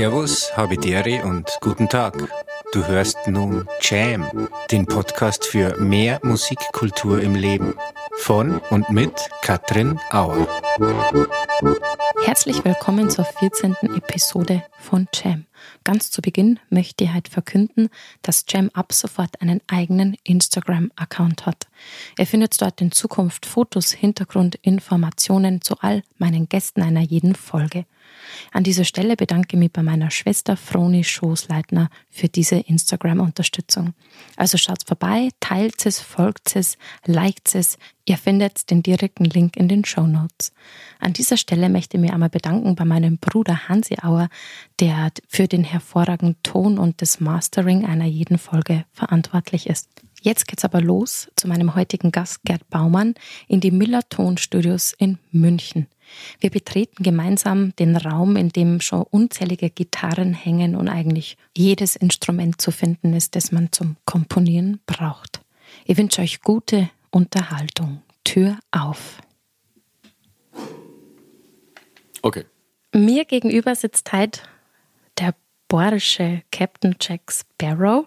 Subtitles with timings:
[0.00, 2.26] Servus, Habidere und guten Tag.
[2.72, 7.74] Du hörst nun Jam, den Podcast für mehr Musikkultur im Leben.
[8.16, 9.12] Von und mit
[9.42, 10.48] Katrin Auer.
[12.24, 13.76] Herzlich willkommen zur 14.
[13.94, 15.44] Episode von Jam.
[15.84, 17.90] Ganz zu Beginn möchte ich heute verkünden,
[18.22, 21.66] dass Jam ab sofort einen eigenen Instagram-Account hat.
[22.18, 27.86] Ihr findet dort in Zukunft Fotos, Hintergrundinformationen zu all meinen Gästen einer jeden Folge.
[28.52, 33.94] An dieser Stelle bedanke ich mich bei meiner Schwester Froni Schoßleitner für diese Instagram-Unterstützung.
[34.36, 37.78] Also schaut vorbei, teilt es, folgt es, liked es.
[38.04, 40.52] Ihr findet den direkten Link in den Show Notes.
[40.98, 44.28] An dieser Stelle möchte ich mich einmal bedanken bei meinem Bruder Hansi Auer,
[44.80, 49.88] der für den hervorragenden Ton und das Mastering einer jeden Folge verantwortlich ist.
[50.22, 53.14] Jetzt geht's aber los zu meinem heutigen Gast Gerd Baumann
[53.48, 55.86] in die Miller Tonstudios in München.
[56.40, 62.60] Wir betreten gemeinsam den Raum, in dem schon unzählige Gitarren hängen und eigentlich jedes Instrument
[62.60, 65.40] zu finden ist, das man zum Komponieren braucht.
[65.86, 68.02] Ich wünsche euch gute Unterhaltung.
[68.24, 69.22] Tür auf.
[72.22, 72.44] Okay.
[72.92, 74.42] Mir gegenüber sitzt heute
[75.18, 75.34] der
[75.68, 78.06] bohrische Captain Jack Sparrow.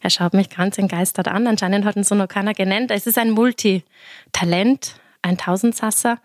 [0.00, 1.46] Er schaut mich ganz entgeistert an.
[1.46, 2.90] Anscheinend hat ihn so noch keiner genannt.
[2.90, 6.18] Es ist ein Multitalent, ein Tausendsasser.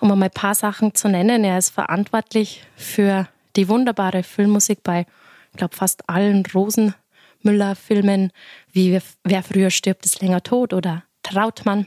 [0.00, 5.06] Um einmal ein paar Sachen zu nennen, er ist verantwortlich für die wunderbare Filmmusik bei,
[5.52, 8.32] ich glaube, fast allen Rosenmüller-Filmen,
[8.72, 11.86] wie Wer früher stirbt, ist länger tot oder Trautmann.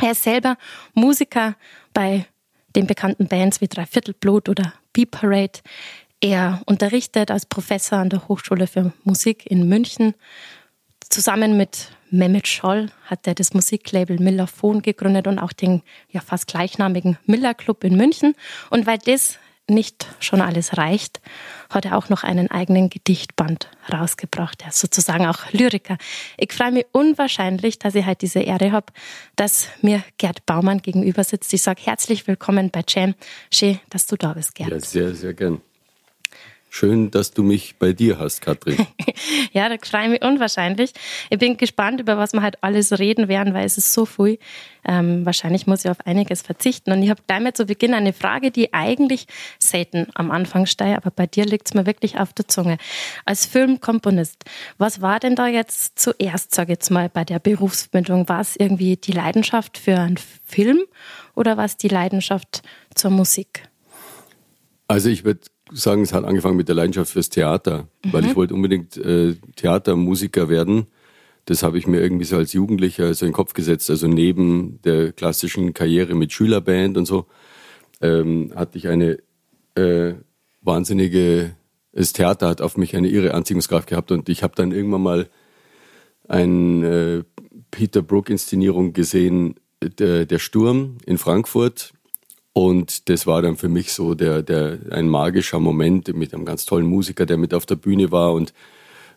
[0.00, 0.56] Er ist selber
[0.94, 1.54] Musiker
[1.92, 2.26] bei
[2.74, 5.60] den bekannten Bands wie Dreiviertelblut oder B-Parade.
[6.20, 10.14] Er unterrichtet als Professor an der Hochschule für Musik in München
[11.12, 16.46] Zusammen mit Mehmet Scholl hat er das Musiklabel Millerphon gegründet und auch den ja fast
[16.46, 18.34] gleichnamigen Miller Club in München.
[18.70, 21.20] Und weil das nicht schon alles reicht,
[21.68, 24.62] hat er auch noch einen eigenen Gedichtband rausgebracht.
[24.62, 25.98] Er ist sozusagen auch Lyriker.
[26.38, 28.86] Ich freue mich unwahrscheinlich, dass ich heute diese Ehre habe,
[29.36, 31.52] dass mir Gerd Baumann gegenüber sitzt.
[31.52, 33.14] Ich sage herzlich willkommen bei Jam.
[33.52, 34.70] Schön, dass du da bist, Gerd.
[34.70, 35.60] Ja, sehr, sehr gern.
[36.74, 38.86] Schön, dass du mich bei dir hast, Katrin.
[39.52, 40.94] ja, da freue ich mich unwahrscheinlich.
[41.28, 44.38] Ich bin gespannt, über was wir halt alles reden werden, weil es ist so viel.
[44.82, 46.90] Ähm, wahrscheinlich muss ich auf einiges verzichten.
[46.90, 49.26] Und ich habe gleich mal zu Beginn eine Frage, die eigentlich
[49.58, 52.78] selten am Anfang steigt, aber bei dir liegt es mir wirklich auf der Zunge.
[53.26, 54.42] Als Filmkomponist,
[54.78, 58.30] was war denn da jetzt zuerst, sage ich jetzt mal, bei der Berufsbildung?
[58.30, 60.80] War es irgendwie die Leidenschaft für einen Film
[61.34, 62.62] oder war es die Leidenschaft
[62.94, 63.68] zur Musik?
[64.88, 65.42] Also ich würde
[65.74, 68.12] sagen, es hat angefangen mit der Leidenschaft fürs Theater, mhm.
[68.12, 70.86] weil ich wollte unbedingt äh, Theatermusiker werden.
[71.44, 73.90] Das habe ich mir irgendwie so als Jugendlicher so in den Kopf gesetzt.
[73.90, 77.26] Also neben der klassischen Karriere mit Schülerband und so
[78.00, 79.18] ähm, hatte ich eine
[79.74, 80.14] äh,
[80.60, 81.56] wahnsinnige,
[81.92, 85.28] das Theater hat auf mich eine irre Anziehungskraft gehabt und ich habe dann irgendwann mal
[86.28, 91.92] eine äh, Peter Brook Inszenierung gesehen, der, der Sturm in Frankfurt
[92.52, 96.66] und das war dann für mich so der, der, ein magischer Moment mit einem ganz
[96.66, 98.34] tollen Musiker, der mit auf der Bühne war.
[98.34, 98.52] Und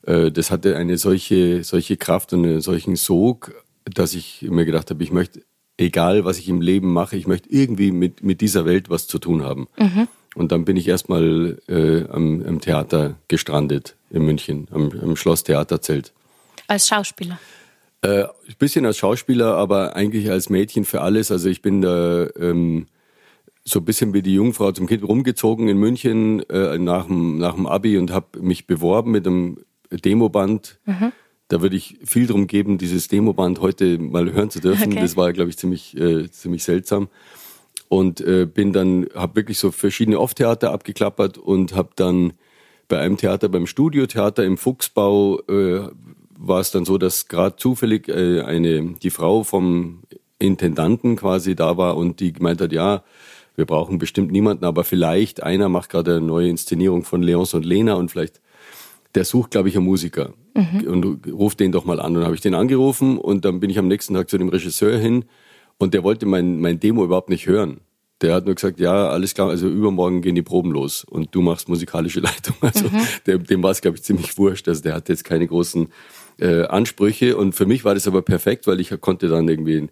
[0.03, 3.53] äh, das hatte eine solche, solche Kraft und einen solchen Sog,
[3.84, 5.44] dass ich mir gedacht habe, ich möchte,
[5.78, 9.19] egal was ich im Leben mache, ich möchte irgendwie mit, mit dieser Welt was zu
[9.19, 9.67] tun haben.
[9.78, 10.07] Mhm.
[10.35, 15.44] Und dann bin ich erstmal äh, am, am Theater gestrandet in München, am, am Schloss
[15.44, 16.13] Theaterzelt.
[16.67, 17.40] Als Schauspieler?
[18.02, 21.31] Äh, ein bisschen als Schauspieler, aber eigentlich als Mädchen für alles.
[21.31, 22.88] Also ich bin da ähm,
[23.68, 27.56] so ein bisschen wie die Jungfrau zum Kind rumgezogen in München äh, nach, dem, nach
[27.56, 29.58] dem Abi und habe mich beworben mit einem
[29.92, 30.80] Demoband.
[30.86, 31.12] Mhm.
[31.48, 34.94] Da würde ich viel drum geben, dieses Demoband heute mal hören zu dürfen.
[34.94, 35.02] Okay.
[35.02, 37.09] Das war, glaube ich, ziemlich, äh, ziemlich seltsam.
[37.88, 42.34] Und äh, bin dann, habe wirklich so verschiedene Off-Theater abgeklappert und habe dann
[42.88, 45.90] bei einem Theater, beim Studiotheater im Fuchsbau, äh,
[46.38, 50.02] war es dann so, dass gerade zufällig äh, eine die Frau vom
[50.38, 53.03] Intendanten quasi da war und die gemeint hat, ja,
[53.55, 57.66] wir brauchen bestimmt niemanden, aber vielleicht einer macht gerade eine neue Inszenierung von Leons und
[57.66, 58.41] Lena und vielleicht
[59.16, 60.87] der sucht, glaube ich, einen Musiker mhm.
[60.87, 62.07] und ruft den doch mal an.
[62.07, 64.49] Und dann habe ich den angerufen und dann bin ich am nächsten Tag zu dem
[64.49, 65.25] Regisseur hin
[65.78, 67.81] und der wollte mein, mein Demo überhaupt nicht hören.
[68.22, 71.41] Der hat nur gesagt, ja, alles klar, also übermorgen gehen die Proben los und du
[71.41, 72.55] machst musikalische Leitung.
[72.61, 73.01] Also mhm.
[73.28, 74.67] dem, dem war es, glaube ich, ziemlich wurscht.
[74.67, 75.90] Also der hat jetzt keine großen
[76.40, 79.87] äh, Ansprüche und für mich war das aber perfekt, weil ich konnte dann irgendwie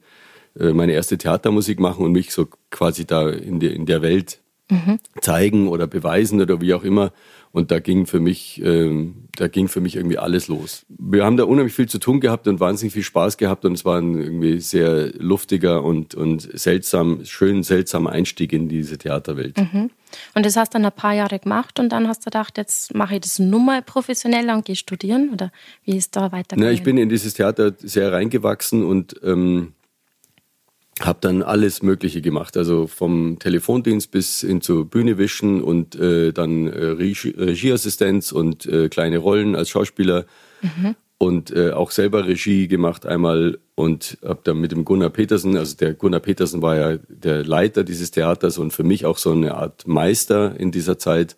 [0.55, 4.39] meine erste Theatermusik machen und mich so quasi da in, die, in der Welt
[4.69, 4.99] mhm.
[5.21, 7.11] zeigen oder beweisen oder wie auch immer.
[7.51, 10.87] Und da ging für mich, ähm, da ging für mich irgendwie alles los.
[10.89, 13.85] Wir haben da unheimlich viel zu tun gehabt und wahnsinnig viel Spaß gehabt und es
[13.85, 19.57] war ein irgendwie sehr luftiger und, und seltsam, schön seltsamer Einstieg in diese Theaterwelt.
[19.57, 19.91] Mhm.
[20.33, 22.95] Und das hast du dann ein paar Jahre gemacht und dann hast du gedacht, jetzt
[22.95, 25.51] mache ich das nur mal professioneller und gehe studieren oder
[25.83, 26.65] wie ist da weitergegangen?
[26.65, 29.73] Na, ich bin in dieses Theater sehr reingewachsen und ähm,
[31.01, 36.31] habe dann alles Mögliche gemacht, also vom Telefondienst bis hin zur Bühne wischen und äh,
[36.31, 40.25] dann äh, Regie Regieassistenz und äh, kleine Rollen als Schauspieler.
[40.61, 40.95] Mhm.
[41.17, 45.75] und äh, auch selber Regie gemacht einmal und habe dann mit dem Gunnar Petersen, also
[45.75, 49.55] der Gunnar Petersen war ja der Leiter dieses Theaters und für mich auch so eine
[49.55, 51.35] Art Meister in dieser Zeit.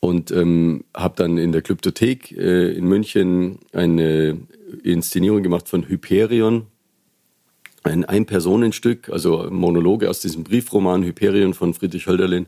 [0.00, 4.38] Und ähm, habe dann in der Kryptothek äh, in München eine
[4.82, 6.66] Inszenierung gemacht von Hyperion
[7.84, 12.46] ein Ein-Personenstück, also Monologe aus diesem Briefroman Hyperion von Friedrich Hölderlin.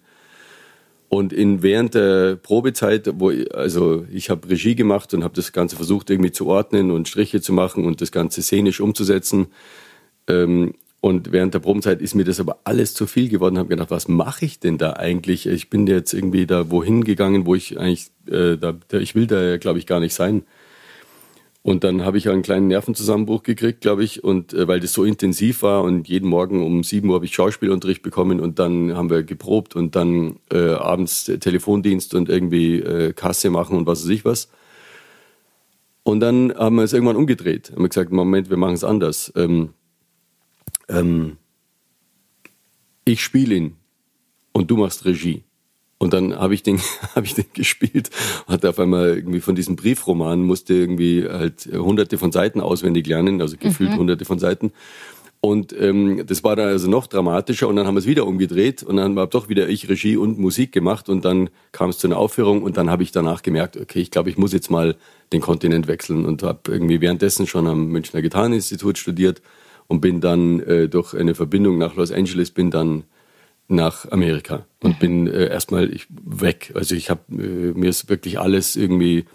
[1.08, 5.52] Und in, während der Probezeit, wo ich, also ich habe Regie gemacht und habe das
[5.52, 9.46] Ganze versucht irgendwie zu ordnen und Striche zu machen und das Ganze szenisch umzusetzen.
[10.26, 13.58] Ähm, und während der Probenzeit ist mir das aber alles zu viel geworden.
[13.58, 15.46] Habe gedacht, was mache ich denn da eigentlich?
[15.46, 19.58] Ich bin jetzt irgendwie da wohin gegangen, wo ich eigentlich, äh, da, ich will da
[19.58, 20.42] glaube ich gar nicht sein.
[21.66, 25.02] Und dann habe ich einen kleinen Nervenzusammenbruch gekriegt, glaube ich, und äh, weil das so
[25.02, 29.10] intensiv war und jeden Morgen um sieben Uhr habe ich Schauspielunterricht bekommen und dann haben
[29.10, 34.10] wir geprobt und dann äh, abends Telefondienst und irgendwie äh, Kasse machen und was weiß
[34.10, 34.48] ich was.
[36.04, 37.72] Und dann haben wir es irgendwann umgedreht.
[37.72, 39.32] Haben wir gesagt, Moment, wir machen es anders.
[39.34, 39.70] Ähm,
[40.88, 41.36] ähm,
[43.04, 43.76] ich spiele ihn
[44.52, 45.42] und du machst Regie.
[45.98, 46.80] Und dann habe ich den,
[47.14, 48.10] habe ich den gespielt,
[48.46, 53.40] hatte auf einmal irgendwie von diesem Briefroman musste irgendwie halt hunderte von Seiten auswendig lernen,
[53.40, 53.98] also gefühlt mhm.
[53.98, 54.72] hunderte von Seiten.
[55.40, 58.82] Und ähm, das war dann also noch dramatischer und dann haben wir es wieder umgedreht
[58.82, 62.08] und dann habe doch wieder ich Regie und Musik gemacht und dann kam es zu
[62.08, 64.96] einer Aufführung und dann habe ich danach gemerkt, okay, ich glaube, ich muss jetzt mal
[65.32, 69.40] den Kontinent wechseln und habe irgendwie währenddessen schon am Münchner Gitarreninstitut studiert
[69.86, 73.04] und bin dann äh, durch eine Verbindung nach Los Angeles bin dann
[73.68, 74.98] nach Amerika und mhm.
[74.98, 76.72] bin äh, erstmal ich, weg.
[76.74, 79.26] Also ich habe äh, mir ist wirklich alles irgendwie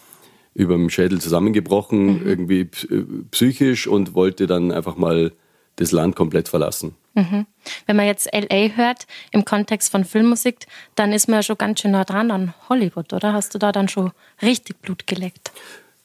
[0.54, 2.28] über dem Schädel zusammengebrochen, mhm.
[2.28, 5.32] irgendwie äh, psychisch und wollte dann einfach mal
[5.78, 6.96] das Land komplett verlassen.
[7.14, 7.46] Mhm.
[7.88, 11.82] Wenn man jetzt LA hört im Kontext von Filmmusik, dann ist man ja schon ganz
[11.82, 13.34] schön nah dran an Hollywood, oder?
[13.34, 14.12] Hast du da dann schon
[14.42, 15.52] richtig Blut geleckt?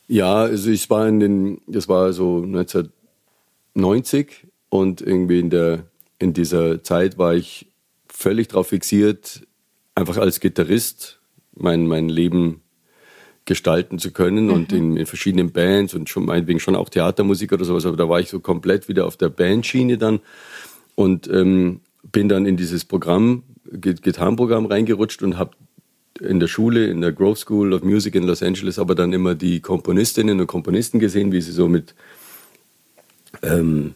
[0.09, 5.85] Ja, also ich war in den, das war so 1990 und irgendwie in der
[6.19, 7.67] in dieser Zeit war ich
[8.17, 9.47] völlig darauf fixiert,
[9.95, 11.21] einfach als Gitarrist
[11.55, 12.63] mein, mein Leben
[13.45, 14.53] gestalten zu können mhm.
[14.53, 18.09] und in, in, verschiedenen Bands und schon meinetwegen schon auch Theatermusik oder sowas, aber da
[18.09, 20.21] war ich so komplett wieder auf der Bandschiene dann
[20.95, 21.81] und ähm,
[22.11, 25.55] bin dann in dieses Programm, Gitarrenprogramm reingerutscht und habe
[26.19, 29.35] in der Schule, in der Grove School of Music in Los Angeles, aber dann immer
[29.35, 31.95] die Komponistinnen und Komponisten gesehen, wie sie so mit
[33.43, 33.95] ähm,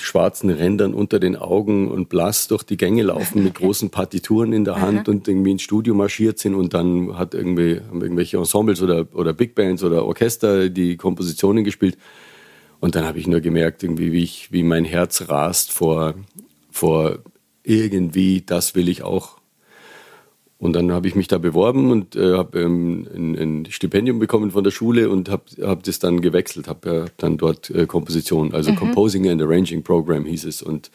[0.00, 4.64] schwarzen Rändern unter den Augen und blass durch die Gänge laufen mit großen Partituren in
[4.64, 5.10] der Hand Aha.
[5.10, 9.32] und irgendwie ins Studio marschiert sind und dann hat irgendwie haben irgendwelche Ensembles oder, oder
[9.32, 11.96] Big Bands oder Orchester die Kompositionen gespielt.
[12.80, 16.14] Und dann habe ich nur gemerkt, irgendwie, wie, ich, wie mein Herz rast vor,
[16.70, 17.18] vor
[17.62, 19.35] irgendwie, das will ich auch
[20.58, 24.50] und dann habe ich mich da beworben und äh, habe ähm, ein, ein, Stipendium bekommen
[24.50, 28.54] von der Schule und habe hab das dann gewechselt, habe äh, dann dort äh, Komposition,
[28.54, 28.76] also mhm.
[28.76, 30.90] Composing and Arranging Program hieß es und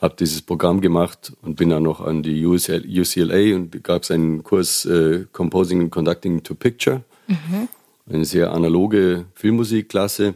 [0.00, 4.10] habe dieses Programm gemacht und bin dann noch an die UCL, UCLA und gab es
[4.10, 7.68] einen Kurs äh, Composing and Conducting to Picture, mhm.
[8.08, 10.34] eine sehr analoge Filmmusikklasse.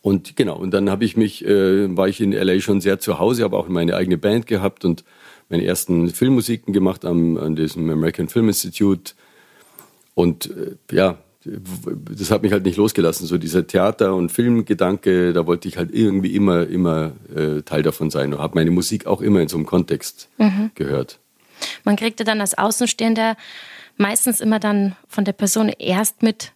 [0.00, 3.18] Und genau, und dann habe ich mich, äh, war ich in LA schon sehr zu
[3.18, 5.04] Hause, habe auch meine eigene Band gehabt und
[5.48, 9.14] meine ersten Filmmusiken gemacht am, an diesem American Film Institute.
[10.14, 13.26] Und äh, ja, das hat mich halt nicht losgelassen.
[13.26, 18.10] So dieser Theater- und Filmgedanke, da wollte ich halt irgendwie immer, immer äh, Teil davon
[18.10, 20.70] sein und habe meine Musik auch immer in so einem Kontext mhm.
[20.74, 21.20] gehört.
[21.84, 23.36] Man kriegte dann als Außenstehender
[23.96, 26.52] meistens immer dann von der Person erst mit,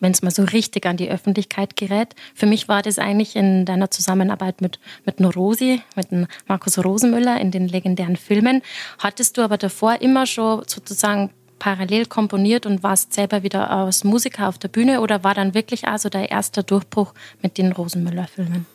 [0.00, 2.14] wenn es mal so richtig an die Öffentlichkeit gerät.
[2.34, 6.08] Für mich war das eigentlich in deiner Zusammenarbeit mit, mit Norosi, mit
[6.48, 8.62] Markus Rosenmüller in den legendären Filmen.
[8.98, 14.48] Hattest du aber davor immer schon sozusagen parallel komponiert und warst selber wieder als Musiker
[14.48, 18.66] auf der Bühne oder war dann wirklich also der erste Durchbruch mit den Rosenmüller-Filmen?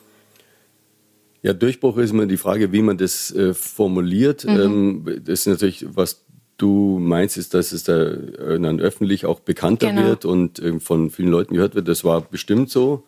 [1.41, 4.46] Ja, Durchbruch ist immer die Frage, wie man das äh, formuliert.
[4.46, 4.60] Mhm.
[4.60, 6.25] Ähm, das ist natürlich, was
[6.57, 10.03] du meinst, ist, dass es da äh, dann öffentlich auch bekannter genau.
[10.03, 11.88] wird und äh, von vielen Leuten gehört wird.
[11.88, 13.03] Das war bestimmt so.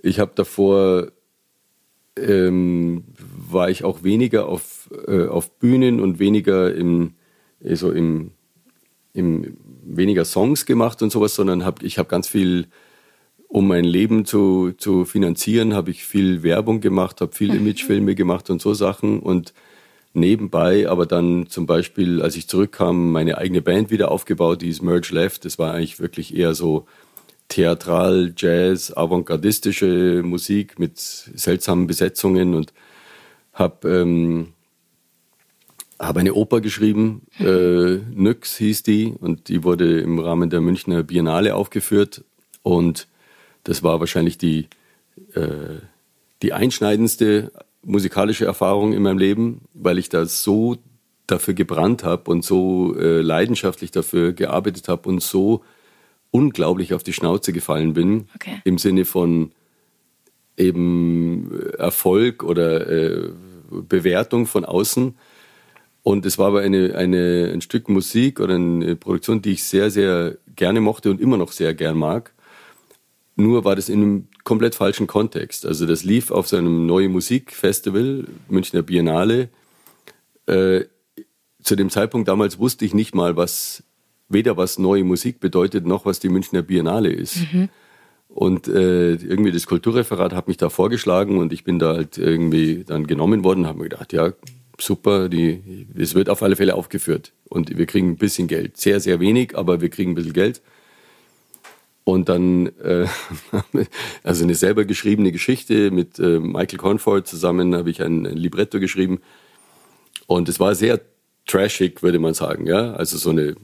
[0.00, 1.08] Ich habe davor
[2.16, 7.14] ähm, war ich auch weniger auf, äh, auf Bühnen und weniger im,
[7.60, 8.32] so im,
[9.14, 12.66] im weniger Songs gemacht und sowas, sondern hab, ich habe ganz viel,
[13.48, 17.54] um mein Leben zu, zu finanzieren, habe ich viel Werbung gemacht, habe viel.
[17.54, 19.54] Imagefilme gemacht und so Sachen und
[20.14, 24.82] nebenbei, aber dann zum Beispiel, als ich zurückkam, meine eigene Band wieder aufgebaut, die ist
[24.82, 25.44] Merge Left.
[25.44, 26.86] Das war eigentlich wirklich eher so
[27.48, 32.72] Theatral, Jazz, avantgardistische Musik mit seltsamen Besetzungen und
[33.52, 34.48] habe ähm,
[35.98, 41.02] hab eine Oper geschrieben, äh, Nyx hieß die, und die wurde im Rahmen der Münchner
[41.02, 42.24] Biennale aufgeführt.
[42.62, 43.06] Und
[43.64, 44.68] das war wahrscheinlich die,
[45.34, 45.78] äh,
[46.42, 47.52] die einschneidendste
[47.84, 50.76] musikalische Erfahrung in meinem Leben, weil ich da so
[51.26, 55.62] dafür gebrannt habe und so äh, leidenschaftlich dafür gearbeitet habe und so
[56.30, 58.28] unglaublich auf die Schnauze gefallen bin.
[58.34, 58.60] Okay.
[58.64, 59.52] Im Sinne von
[60.56, 63.30] eben Erfolg oder äh,
[63.70, 65.14] Bewertung von außen.
[66.02, 69.90] Und es war aber eine, eine, ein Stück Musik oder eine Produktion, die ich sehr,
[69.90, 72.32] sehr gerne mochte und immer noch sehr gern mag.
[73.36, 75.64] Nur war das in einem komplett falschen Kontext.
[75.64, 79.48] Also das lief auf so einem neuen Musikfestival, Münchner Biennale.
[80.46, 80.84] Äh,
[81.62, 83.84] zu dem Zeitpunkt damals wusste ich nicht mal, was
[84.28, 87.52] weder was neue Musik bedeutet, noch was die Münchner Biennale ist.
[87.52, 87.68] Mhm.
[88.28, 92.82] Und äh, irgendwie das Kulturreferat hat mich da vorgeschlagen und ich bin da halt irgendwie
[92.84, 94.32] dann genommen worden, habe mir gedacht, ja,
[94.78, 98.78] super, die, es wird auf alle Fälle aufgeführt und wir kriegen ein bisschen Geld.
[98.78, 100.62] Sehr, sehr wenig, aber wir kriegen ein bisschen Geld.
[102.04, 103.06] Und dann, äh,
[104.22, 108.80] also eine selber geschriebene Geschichte mit äh, Michael Cornford zusammen habe ich ein, ein Libretto
[108.80, 109.20] geschrieben.
[110.26, 111.00] Und es war sehr
[111.46, 112.92] trashig, würde man sagen, ja.
[112.94, 113.54] Also so eine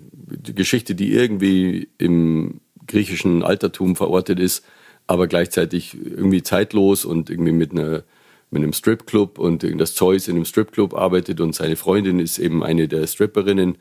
[0.43, 4.65] Geschichte, die irgendwie im griechischen Altertum verortet ist,
[5.07, 8.05] aber gleichzeitig irgendwie zeitlos und irgendwie mit einer
[8.51, 12.65] mit einem Stripclub und das Zeus in einem Stripclub arbeitet und seine Freundin ist eben
[12.65, 13.77] eine der Stripperinnen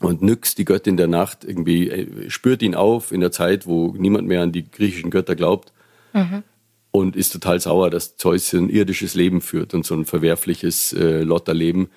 [0.00, 3.94] und Nyx, die Göttin der Nacht, irgendwie äh, spürt ihn auf in der Zeit, wo
[3.98, 5.72] niemand mehr an die griechischen Götter glaubt.
[6.12, 6.42] Mhm.
[6.90, 11.22] und ist total sauer, dass Zeus ein irdisches Leben führt und so ein verwerfliches äh,
[11.22, 11.88] Lotterleben.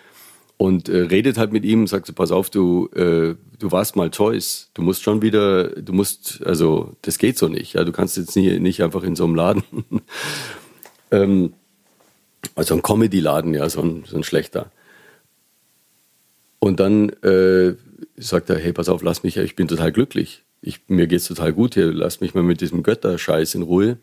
[0.58, 4.12] Und äh, redet halt mit ihm, sagt so, pass auf, du, äh, du warst mal
[4.12, 8.18] Zeus, du musst schon wieder, du musst, also das geht so nicht, ja, du kannst
[8.18, 9.64] jetzt nie, nicht einfach in so einem Laden,
[11.12, 11.54] ähm,
[12.54, 14.72] also ein Comedy-Laden, ja, so ein, so ein schlechter.
[16.60, 17.74] Und dann äh,
[18.22, 21.54] sagt er, hey, pass auf, lass mich, ich bin total glücklich, ich, mir geht's total
[21.54, 23.98] gut hier, lass mich mal mit diesem Götterscheiß in Ruhe.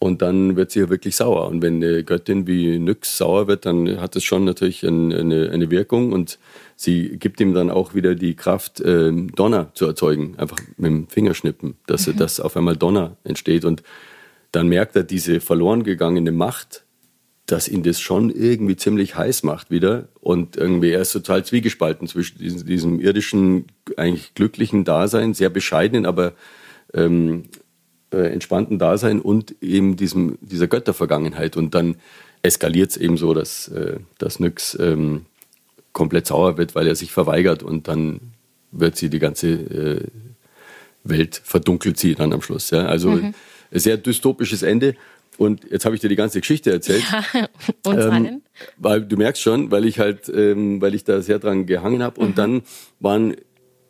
[0.00, 1.48] Und dann wird sie ja wirklich sauer.
[1.48, 5.50] Und wenn eine Göttin wie Nyx sauer wird, dann hat das schon natürlich ein, eine,
[5.50, 6.12] eine Wirkung.
[6.12, 6.38] Und
[6.76, 10.34] sie gibt ihm dann auch wieder die Kraft, äh, Donner zu erzeugen.
[10.36, 12.16] Einfach mit dem Fingerschnippen, dass, mhm.
[12.16, 13.64] dass auf einmal Donner entsteht.
[13.64, 13.82] Und
[14.52, 16.84] dann merkt er diese verloren gegangene Macht,
[17.48, 20.08] dass ihn das schon irgendwie ziemlich heiß macht wieder.
[20.20, 23.64] Und irgendwie er ist total zwiegespalten zwischen diesem, diesem irdischen,
[23.96, 26.34] eigentlich glücklichen Dasein, sehr bescheidenen, aber
[26.92, 27.44] ähm,
[28.12, 31.56] äh, entspannten Dasein und eben diesem, dieser Göttervergangenheit.
[31.56, 31.96] Und dann
[32.42, 35.24] eskaliert es eben so, dass, äh, dass Nyx ähm,
[35.94, 38.20] komplett sauer wird, weil er sich verweigert und dann
[38.72, 40.04] wird sie die ganze äh,
[41.02, 42.70] Welt verdunkelt sie dann am Schluss.
[42.70, 42.84] Ja?
[42.84, 43.34] Also mhm.
[43.72, 44.96] ein sehr dystopisches Ende.
[45.38, 47.04] Und jetzt habe ich dir die ganze Geschichte erzählt.
[47.10, 47.48] Ja,
[47.86, 48.42] und ähm,
[48.76, 52.20] weil du merkst schon, weil ich halt, ähm, weil ich da sehr dran gehangen habe.
[52.20, 52.34] Und mhm.
[52.34, 52.62] dann
[52.98, 53.36] waren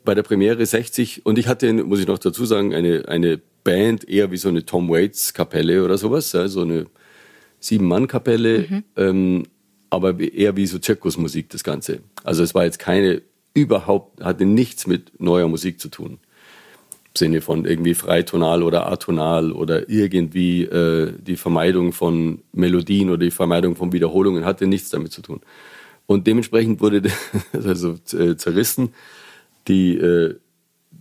[0.05, 4.09] bei der Premiere 60 und ich hatte, muss ich noch dazu sagen, eine, eine Band
[4.09, 6.87] eher wie so eine Tom Waits Kapelle oder sowas, ja, so eine
[7.61, 8.85] Sieben-Mann-Kapelle, mhm.
[8.97, 9.43] ähm,
[9.91, 12.01] aber eher wie so Zirkusmusik das Ganze.
[12.25, 13.23] Also es war jetzt keine,
[13.55, 16.19] überhaupt, hatte nichts mit neuer Musik zu tun.
[17.17, 23.31] Sinne von irgendwie freitonal oder atonal oder irgendwie äh, die Vermeidung von Melodien oder die
[23.31, 25.41] Vermeidung von Wiederholungen hatte nichts damit zu tun.
[26.07, 27.13] Und dementsprechend wurde das
[27.67, 28.95] also äh, zerrissen.
[29.67, 30.37] Die äh,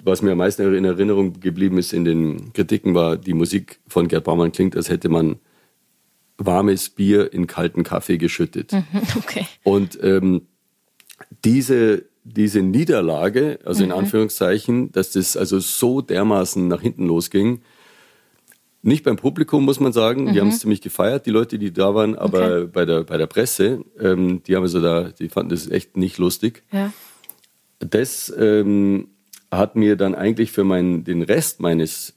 [0.03, 4.07] was mir am meisten in Erinnerung geblieben ist in den Kritiken, war, die Musik von
[4.07, 5.37] Gerd Baumann klingt, als hätte man
[6.37, 8.71] warmes Bier in kalten Kaffee geschüttet.
[8.73, 8.83] Mhm,
[9.17, 9.47] okay.
[9.63, 10.43] Und ähm,
[11.43, 13.97] diese, diese Niederlage, also in mhm.
[13.97, 17.61] Anführungszeichen, dass das also so dermaßen nach hinten losging,
[18.81, 20.25] nicht beim Publikum, muss man sagen.
[20.25, 20.33] Mhm.
[20.33, 22.69] Die haben es ziemlich gefeiert, die Leute, die da waren, aber okay.
[22.71, 26.17] bei, der, bei der Presse, ähm, die haben also da, die fanden das echt nicht
[26.17, 26.63] lustig.
[26.71, 26.93] Ja.
[27.79, 29.09] Das ähm,
[29.51, 32.15] hat mir dann eigentlich für mein, den Rest meines,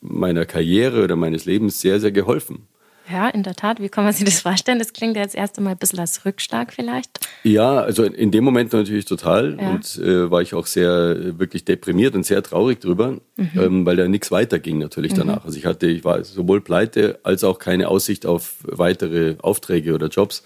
[0.00, 2.68] meiner Karriere oder meines Lebens sehr, sehr geholfen.
[3.10, 3.80] Ja, in der Tat.
[3.80, 4.78] Wie kann man sich das vorstellen?
[4.78, 7.28] Das klingt ja jetzt erst einmal ein bisschen als Rückschlag vielleicht.
[7.44, 9.56] Ja, also in dem Moment natürlich total.
[9.60, 9.70] Ja.
[9.70, 13.50] Und äh, war ich auch sehr äh, wirklich deprimiert und sehr traurig drüber, mhm.
[13.54, 15.18] ähm, weil da nichts weiterging natürlich mhm.
[15.18, 15.44] danach.
[15.44, 20.08] Also ich hatte, ich war sowohl pleite als auch keine Aussicht auf weitere Aufträge oder
[20.08, 20.42] Jobs.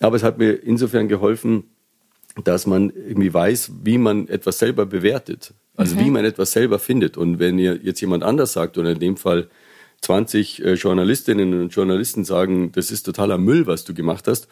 [0.00, 1.64] Aber es hat mir insofern geholfen,
[2.44, 5.54] dass man irgendwie weiß, wie man etwas selber bewertet.
[5.76, 6.00] Also mhm.
[6.00, 7.16] wie man etwas selber findet.
[7.16, 9.48] Und wenn ihr jetzt jemand anders sagt, oder in dem Fall
[10.02, 14.48] 20 äh, Journalistinnen und Journalisten sagen, das ist totaler Müll, was du gemacht hast,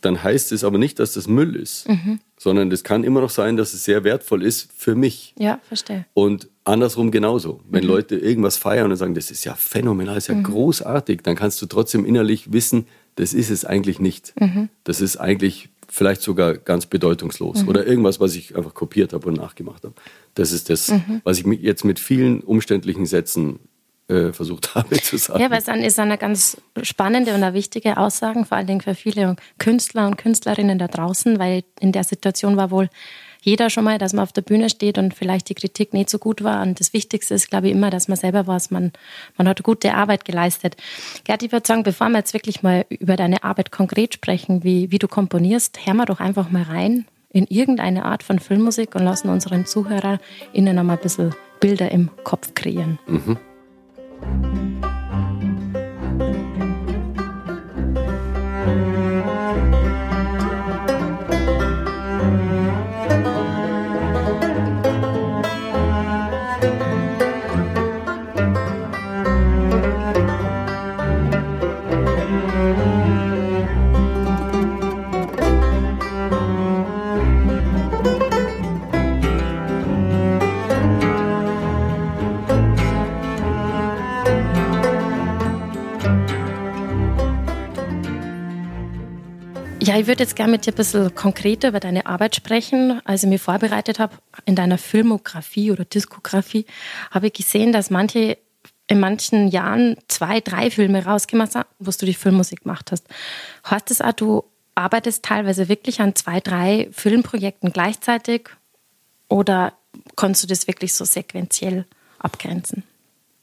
[0.00, 2.20] dann heißt es aber nicht, dass das Müll ist, mhm.
[2.38, 5.34] sondern es kann immer noch sein, dass es sehr wertvoll ist für mich.
[5.38, 6.06] Ja, verstehe.
[6.14, 7.60] Und andersrum genauso.
[7.68, 7.90] Wenn mhm.
[7.90, 10.44] Leute irgendwas feiern und sagen, das ist ja phänomenal, das ist ja mhm.
[10.44, 14.32] großartig, dann kannst du trotzdem innerlich wissen, das ist es eigentlich nicht.
[14.40, 14.68] Mhm.
[14.84, 17.68] Das ist eigentlich vielleicht sogar ganz bedeutungslos mhm.
[17.68, 19.94] oder irgendwas, was ich einfach kopiert habe und nachgemacht habe.
[20.34, 21.20] Das ist das, mhm.
[21.24, 23.58] was ich jetzt mit vielen umständlichen Sätzen
[24.10, 25.40] äh, versucht habe zu sagen.
[25.40, 28.94] Ja, weil es ist eine ganz spannende und eine wichtige Aussage, vor allen Dingen für
[28.94, 32.88] viele Künstler und Künstlerinnen da draußen, weil in der Situation war wohl
[33.42, 36.18] jeder schon mal, dass man auf der Bühne steht und vielleicht die Kritik nicht so
[36.18, 36.62] gut war.
[36.62, 38.92] Und das Wichtigste ist, glaube ich, immer, dass man selber weiß, man,
[39.38, 40.76] man hat gute Arbeit geleistet.
[41.24, 44.90] Gerd, ich würde sagen, bevor wir jetzt wirklich mal über deine Arbeit konkret sprechen, wie,
[44.90, 49.04] wie du komponierst, hören wir doch einfach mal rein in irgendeine Art von Filmmusik und
[49.04, 52.98] lassen unseren ZuhörerInnen noch mal ein bisschen Bilder im Kopf kreieren.
[53.06, 53.38] Mhm.
[54.22, 54.59] Ja,
[90.00, 93.00] ich würde jetzt gerne mit dir ein bisschen konkreter über deine Arbeit sprechen.
[93.04, 94.16] Als ich mich vorbereitet habe
[94.46, 96.64] in deiner Filmografie oder Diskografie,
[97.10, 98.38] habe ich gesehen, dass manche
[98.86, 103.06] in manchen Jahren zwei, drei Filme rausgemacht haben, wo du die Filmmusik gemacht hast.
[103.68, 108.48] Heißt das auch, du arbeitest teilweise wirklich an zwei, drei Filmprojekten gleichzeitig
[109.28, 109.74] oder
[110.16, 111.86] kannst du das wirklich so sequenziell
[112.18, 112.82] abgrenzen?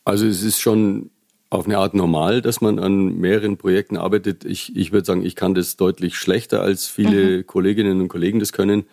[0.04, 1.12] Also es ist schon
[1.50, 4.44] auf eine Art normal, dass man an mehreren Projekten arbeitet.
[4.44, 7.48] Ich, ich würde sagen, ich kann das deutlich schlechter, als viele mhm.
[7.48, 8.86] Kolleginnen und Kollegen das können.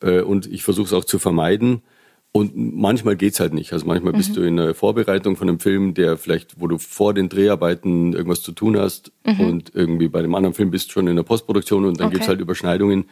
[0.00, 1.82] Äh, und ich versuche es auch zu vermeiden.
[2.32, 3.72] Und manchmal geht's halt nicht.
[3.72, 4.16] Also manchmal mhm.
[4.16, 8.12] bist du in der Vorbereitung von einem Film, der vielleicht, wo du vor den Dreharbeiten
[8.12, 9.40] irgendwas zu tun hast mhm.
[9.40, 12.14] und irgendwie bei dem anderen Film bist du schon in der Postproduktion und dann okay.
[12.14, 13.04] gibt's halt Überschneidungen.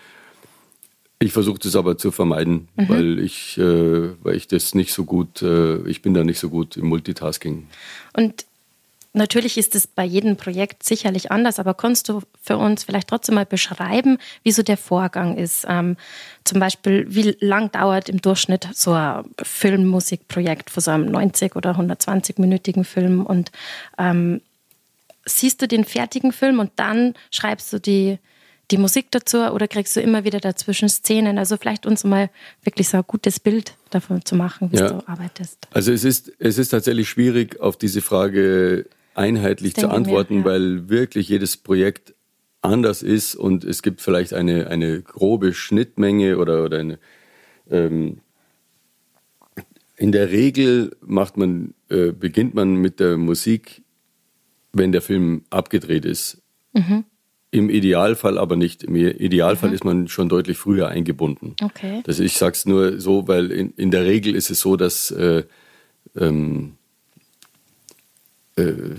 [1.21, 2.89] Ich versuche das aber zu vermeiden, mhm.
[2.89, 6.51] weil ich, äh, weil ich das nicht so gut, äh, ich bin da nicht so
[6.51, 7.69] gut im Multitasking.
[8.15, 8.45] Und
[9.15, 13.35] Natürlich ist es bei jedem Projekt sicherlich anders, aber kannst du für uns vielleicht trotzdem
[13.35, 15.67] mal beschreiben, wie so der Vorgang ist?
[15.69, 15.99] Ähm,
[16.45, 21.73] zum Beispiel, wie lang dauert im Durchschnitt so ein Filmmusikprojekt von so einem 90 oder
[21.73, 23.27] 120-minütigen Film?
[23.27, 23.53] Und
[23.99, 24.41] ähm,
[25.27, 28.19] siehst du den fertigen Film und dann schreibst du die,
[28.71, 31.37] die Musik dazu oder kriegst du immer wieder dazwischen Szenen?
[31.37, 32.31] Also vielleicht uns mal
[32.63, 34.89] wirklich so ein gutes Bild davon zu machen, wie ja.
[34.89, 35.59] du arbeitest.
[35.71, 40.47] Also es ist, es ist tatsächlich schwierig, auf diese Frage einheitlich zu antworten, mir, ja.
[40.47, 42.15] weil wirklich jedes Projekt
[42.63, 46.99] anders ist und es gibt vielleicht eine, eine grobe Schnittmenge oder, oder eine.
[47.71, 48.21] Ähm,
[49.97, 53.83] in der Regel macht man, äh, beginnt man mit der Musik,
[54.73, 56.41] wenn der Film abgedreht ist.
[56.73, 57.05] Mhm.
[57.51, 58.83] Im Idealfall aber nicht.
[58.83, 59.75] Im Idealfall mhm.
[59.75, 61.55] ist man schon deutlich früher eingebunden.
[61.63, 62.01] Okay.
[62.05, 65.11] Das, ich sage es nur so, weil in, in der Regel ist es so, dass
[65.11, 65.45] äh,
[66.17, 66.82] ähm, äh,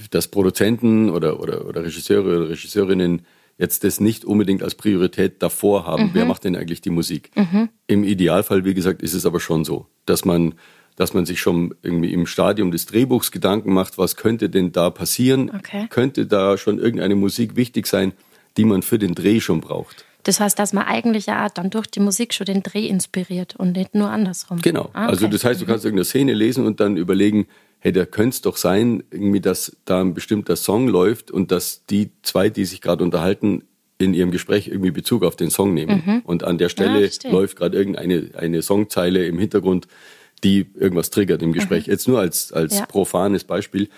[0.09, 3.21] dass Produzenten oder, oder, oder Regisseure oder Regisseurinnen
[3.57, 6.05] jetzt das nicht unbedingt als Priorität davor haben.
[6.05, 6.09] Mhm.
[6.13, 7.31] Wer macht denn eigentlich die Musik?
[7.35, 7.69] Mhm.
[7.87, 10.55] Im Idealfall, wie gesagt, ist es aber schon so, dass man,
[10.95, 14.89] dass man sich schon irgendwie im Stadium des Drehbuchs Gedanken macht, was könnte denn da
[14.89, 15.51] passieren?
[15.55, 15.85] Okay.
[15.89, 18.13] Könnte da schon irgendeine Musik wichtig sein,
[18.57, 20.05] die man für den Dreh schon braucht?
[20.23, 23.75] Das heißt, dass man eigentlich ja dann durch die Musik schon den Dreh inspiriert und
[23.75, 24.61] nicht nur andersrum.
[24.61, 24.89] Genau.
[24.93, 25.25] Ah, also okay.
[25.25, 27.47] Also das heißt, du kannst irgendeine Szene lesen und dann überlegen,
[27.83, 31.85] hey, da könnte es doch sein, irgendwie, dass da ein bestimmter Song läuft und dass
[31.85, 33.63] die zwei, die sich gerade unterhalten,
[33.97, 36.01] in ihrem Gespräch irgendwie Bezug auf den Song nehmen.
[36.05, 36.21] Mhm.
[36.23, 39.89] Und an der Stelle ja, läuft gerade irgendeine eine Songzeile im Hintergrund,
[40.45, 41.87] die irgendwas triggert im Gespräch.
[41.87, 41.91] Mhm.
[41.91, 42.85] Jetzt nur als, als ja.
[42.85, 43.89] profanes Beispiel.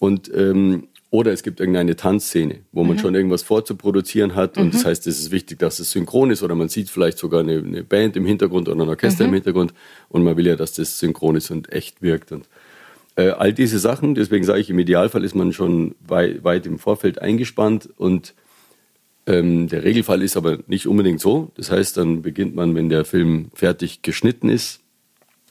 [0.00, 3.00] Und ähm, oder es gibt irgendeine Tanzszene, wo man mhm.
[3.00, 4.88] schon irgendwas vorzuproduzieren hat und das mhm.
[4.88, 7.84] heißt, es ist wichtig, dass es synchron ist oder man sieht vielleicht sogar eine, eine
[7.84, 9.34] Band im Hintergrund oder ein Orchester im mhm.
[9.34, 9.74] Hintergrund
[10.08, 12.32] und man will ja, dass das synchron ist und echt wirkt.
[12.32, 12.46] Und
[13.18, 16.78] Äh, all diese Sachen, deswegen sage ich, im Idealfall ist man schon weit, weit im
[16.78, 18.32] Vorfeld eingespannt und
[19.26, 21.50] ähm, der Regelfall ist aber nicht unbedingt so.
[21.56, 24.82] Das heißt, dann beginnt man, wenn der Film fertig geschnitten ist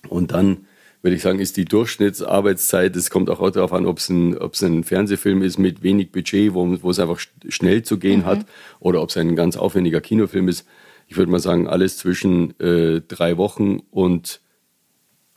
[0.07, 0.65] und dann
[1.01, 4.83] würde ich sagen, ist die Durchschnittsarbeitszeit, es kommt auch darauf an, ob es ein, ein
[4.85, 8.25] Fernsehfilm ist mit wenig Budget, wo, wo es einfach schnell zu gehen mhm.
[8.27, 8.45] hat,
[8.79, 10.65] oder ob es ein ganz aufwendiger Kinofilm ist.
[11.09, 14.39] Ich würde mal sagen, alles zwischen äh, drei Wochen und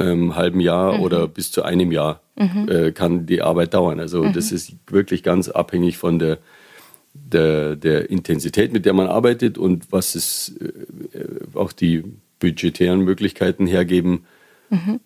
[0.00, 1.00] ähm, halben Jahr mhm.
[1.02, 2.68] oder bis zu einem Jahr mhm.
[2.68, 4.00] äh, kann die Arbeit dauern.
[4.00, 4.32] Also mhm.
[4.32, 6.38] das ist wirklich ganz abhängig von der,
[7.14, 12.04] der, der Intensität, mit der man arbeitet und was es äh, auch die
[12.38, 14.24] budgetären Möglichkeiten hergeben
[14.70, 15.00] mhm.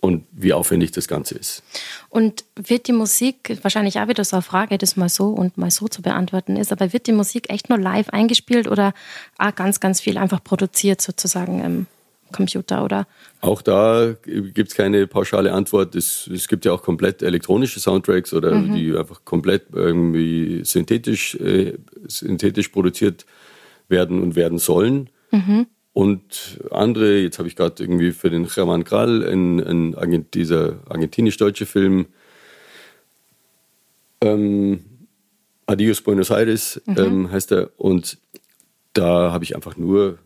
[0.00, 1.62] und wie aufwendig das Ganze ist.
[2.10, 5.70] Und wird die Musik, wahrscheinlich auch wieder so eine Frage, das mal so und mal
[5.70, 8.92] so zu beantworten ist, aber wird die Musik echt nur live eingespielt oder
[9.38, 11.86] auch ganz, ganz viel einfach produziert sozusagen?
[12.36, 13.06] Computer, oder?
[13.40, 15.94] Auch da gibt es keine pauschale Antwort.
[15.94, 18.74] Es, es, gibt ja auch komplett elektronische Soundtracks oder mhm.
[18.74, 21.74] die einfach komplett irgendwie synthetisch, äh,
[22.06, 23.26] synthetisch produziert
[23.88, 25.10] werden und werden sollen.
[25.30, 25.66] Mhm.
[25.92, 30.80] Und andere, jetzt habe ich gerade irgendwie für den German Kral, ein, ein Argent, dieser
[30.88, 32.06] argentinisch-deutsche Film,
[34.20, 34.84] ähm,
[35.66, 36.96] Adios Buenos Aires mhm.
[36.98, 37.70] ähm, heißt er.
[37.76, 38.18] Und
[38.92, 40.18] da habe ich einfach nur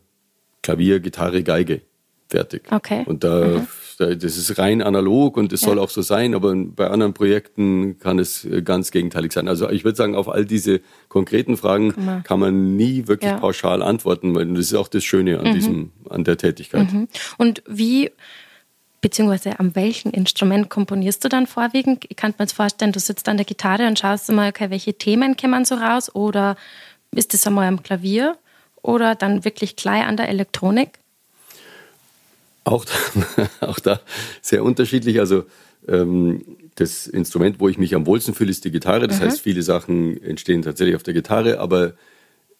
[0.62, 1.82] Klavier, Gitarre, Geige
[2.30, 2.62] fertig.
[2.70, 3.02] Okay.
[3.06, 3.66] Und da, mhm.
[3.98, 5.68] da das ist rein analog und es ja.
[5.68, 9.48] soll auch so sein, aber bei anderen Projekten kann es äh, ganz gegenteilig sein.
[9.48, 12.22] Also ich würde sagen, auf all diese konkreten Fragen mhm.
[12.24, 13.38] kann man nie wirklich ja.
[13.38, 15.54] pauschal antworten, weil das ist auch das Schöne an mhm.
[15.54, 16.92] diesem, an der Tätigkeit.
[16.92, 17.08] Mhm.
[17.36, 18.10] Und wie
[19.00, 22.04] beziehungsweise an welchem Instrument komponierst du dann vorwiegend?
[22.08, 24.94] Ich kann mir jetzt vorstellen, du sitzt an der Gitarre und schaust mal, okay, welche
[24.94, 26.56] Themen kommen so raus oder
[27.14, 28.36] ist das einmal am Klavier
[28.82, 30.99] oder dann wirklich gleich an der Elektronik?
[32.64, 34.00] Auch da, auch da
[34.42, 35.18] sehr unterschiedlich.
[35.18, 35.44] Also
[35.88, 36.42] ähm,
[36.74, 39.08] das Instrument, wo ich mich am wohlsten fühle, ist die Gitarre.
[39.08, 39.24] Das mhm.
[39.24, 41.94] heißt, viele Sachen entstehen tatsächlich auf der Gitarre, aber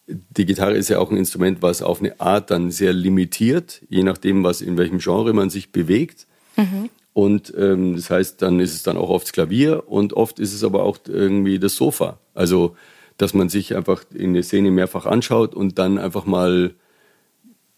[0.07, 4.03] die Gitarre ist ja auch ein Instrument, was auf eine Art dann sehr limitiert, je
[4.03, 6.27] nachdem, was in welchem Genre man sich bewegt.
[6.57, 6.89] Mhm.
[7.13, 10.53] Und ähm, das heißt, dann ist es dann auch oft das Klavier und oft ist
[10.53, 12.19] es aber auch irgendwie das Sofa.
[12.33, 12.75] Also,
[13.17, 16.73] dass man sich einfach in der Szene mehrfach anschaut und dann einfach mal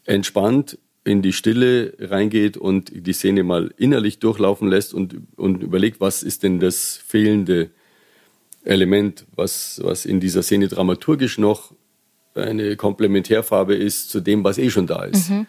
[0.06, 6.00] entspannt in die Stille reingeht und die Szene mal innerlich durchlaufen lässt und, und überlegt,
[6.00, 7.70] was ist denn das fehlende
[8.64, 11.74] Element, was, was in dieser Szene dramaturgisch noch
[12.36, 15.30] eine Komplementärfarbe ist zu dem, was eh schon da ist.
[15.30, 15.46] Mhm.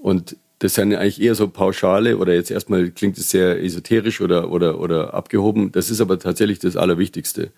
[0.00, 4.50] Und das sind eigentlich eher so pauschale oder jetzt erstmal klingt es sehr esoterisch oder,
[4.50, 5.72] oder, oder abgehoben.
[5.72, 7.50] Das ist aber tatsächlich das Allerwichtigste.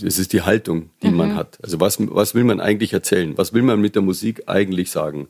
[0.00, 1.16] Das ist die Haltung, die mhm.
[1.16, 1.58] man hat.
[1.62, 3.38] Also was, was will man eigentlich erzählen?
[3.38, 5.28] Was will man mit der Musik eigentlich sagen?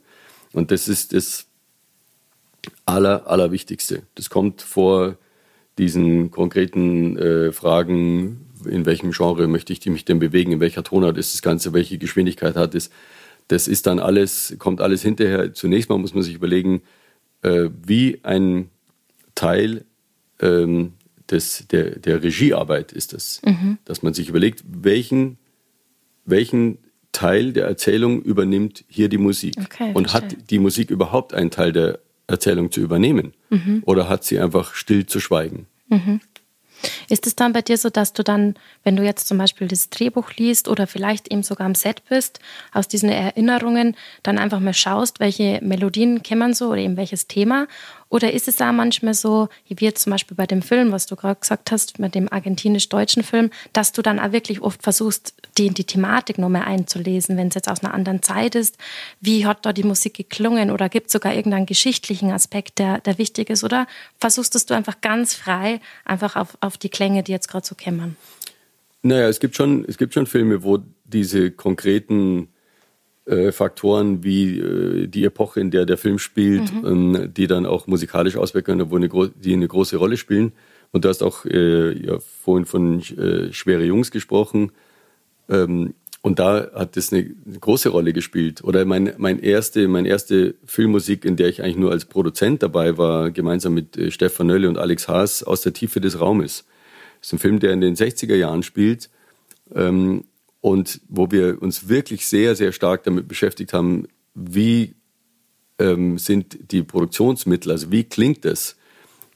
[0.55, 1.47] Und das ist das
[2.85, 4.03] Aller, Allerwichtigste.
[4.15, 5.17] Das kommt vor
[5.77, 11.17] diesen konkreten äh, Fragen, in welchem Genre möchte ich mich denn bewegen, in welcher Tonart
[11.17, 12.89] ist das Ganze, welche Geschwindigkeit hat es.
[13.49, 15.53] Das ist dann alles, kommt alles hinterher.
[15.53, 16.81] Zunächst mal muss man sich überlegen,
[17.41, 18.69] äh, wie ein
[19.35, 19.83] Teil
[20.39, 20.93] ähm,
[21.29, 23.41] des, der, der Regiearbeit ist das.
[23.45, 23.77] Mhm.
[23.83, 25.37] Dass man sich überlegt, welchen,
[26.23, 26.77] welchen
[27.15, 29.55] Teil der Erzählung übernimmt hier die Musik.
[29.57, 33.33] Okay, und hat die Musik überhaupt einen Teil der Erzählung zu übernehmen?
[33.49, 33.83] Mhm.
[33.85, 35.65] Oder hat sie einfach still zu schweigen?
[35.87, 36.19] Mhm.
[37.09, 39.89] Ist es dann bei dir so, dass du dann, wenn du jetzt zum Beispiel das
[39.89, 42.39] Drehbuch liest oder vielleicht eben sogar am Set bist,
[42.73, 47.67] aus diesen Erinnerungen dann einfach mal schaust, welche Melodien kämmern so oder eben welches Thema?
[48.09, 51.15] Oder ist es da manchmal so, wie jetzt zum Beispiel bei dem Film, was du
[51.15, 55.69] gerade gesagt hast, mit dem argentinisch-deutschen Film, dass du dann auch wirklich oft versuchst, die,
[55.69, 58.77] die Thematik nochmal einzulesen, wenn es jetzt aus einer anderen Zeit ist?
[59.21, 60.71] Wie hat da die Musik geklungen?
[60.71, 63.63] Oder gibt es sogar irgendeinen geschichtlichen Aspekt, der, der wichtig ist?
[63.63, 63.87] Oder
[64.19, 68.15] versuchst du einfach ganz frei einfach auf, auf die Klänge, die jetzt gerade so kämmern?
[69.01, 72.49] Naja, es gibt schon, es gibt schon Filme, wo diese konkreten
[73.25, 76.85] äh, Faktoren wie äh, die Epoche, in der der Film spielt, mhm.
[76.85, 80.51] ähm, die dann auch musikalisch auswirken, wo eine, die eine große Rolle spielen.
[80.91, 84.71] Und du hast auch äh, ja, vorhin von äh, Schwere Jungs gesprochen.
[85.49, 88.63] Ähm, und da hat das eine, eine große Rolle gespielt.
[88.63, 92.97] Oder mein, mein erste, meine erste Filmmusik, in der ich eigentlich nur als Produzent dabei
[92.97, 96.65] war, gemeinsam mit äh, Stefan Nölle und Alex Haas, aus der Tiefe des Raumes.
[97.19, 99.09] Das ist ein Film, der in den 60er Jahren spielt.
[99.73, 100.25] Ähm,
[100.65, 104.95] und wo wir uns wirklich sehr, sehr stark damit beschäftigt haben, wie
[105.77, 108.75] ähm, sind die Produktionsmittel, also wie klingt es,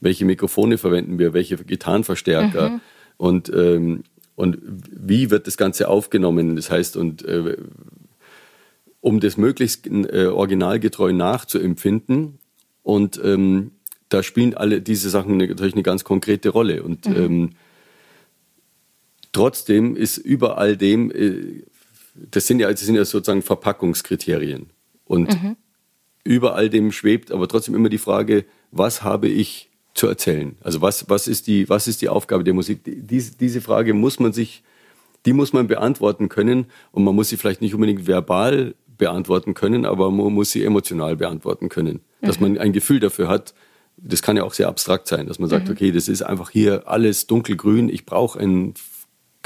[0.00, 2.80] welche Mikrofone verwenden wir, welche Gitarrenverstärker mhm.
[3.16, 4.02] und, ähm,
[4.34, 4.58] und
[4.90, 6.56] wie wird das Ganze aufgenommen.
[6.56, 7.58] Das heißt, und äh,
[9.00, 12.40] um das möglichst äh, originalgetreu nachzuempfinden
[12.82, 13.70] und ähm,
[14.08, 16.82] da spielen alle diese Sachen natürlich eine ganz konkrete Rolle.
[16.82, 17.16] Und mhm.
[17.16, 17.50] ähm,
[19.32, 21.64] trotzdem ist über all dem, äh,
[22.14, 24.70] das sind ja, das sind ja sozusagen Verpackungskriterien.
[25.04, 25.56] Und mhm.
[26.24, 30.56] über all dem schwebt aber trotzdem immer die Frage, was habe ich zu erzählen?
[30.62, 32.80] Also was, was, ist, die, was ist die Aufgabe der Musik?
[32.84, 34.62] Diese, diese Frage muss man sich,
[35.26, 39.84] die muss man beantworten können und man muss sie vielleicht nicht unbedingt verbal beantworten können,
[39.86, 42.00] aber man muss sie emotional beantworten können.
[42.20, 42.54] Dass mhm.
[42.54, 43.54] man ein Gefühl dafür hat,
[43.96, 45.72] das kann ja auch sehr abstrakt sein, dass man sagt, mhm.
[45.72, 48.74] okay, das ist einfach hier alles dunkelgrün, ich brauche einen,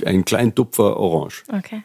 [0.05, 1.45] einen kleinen Tupfer Orange.
[1.49, 1.85] Okay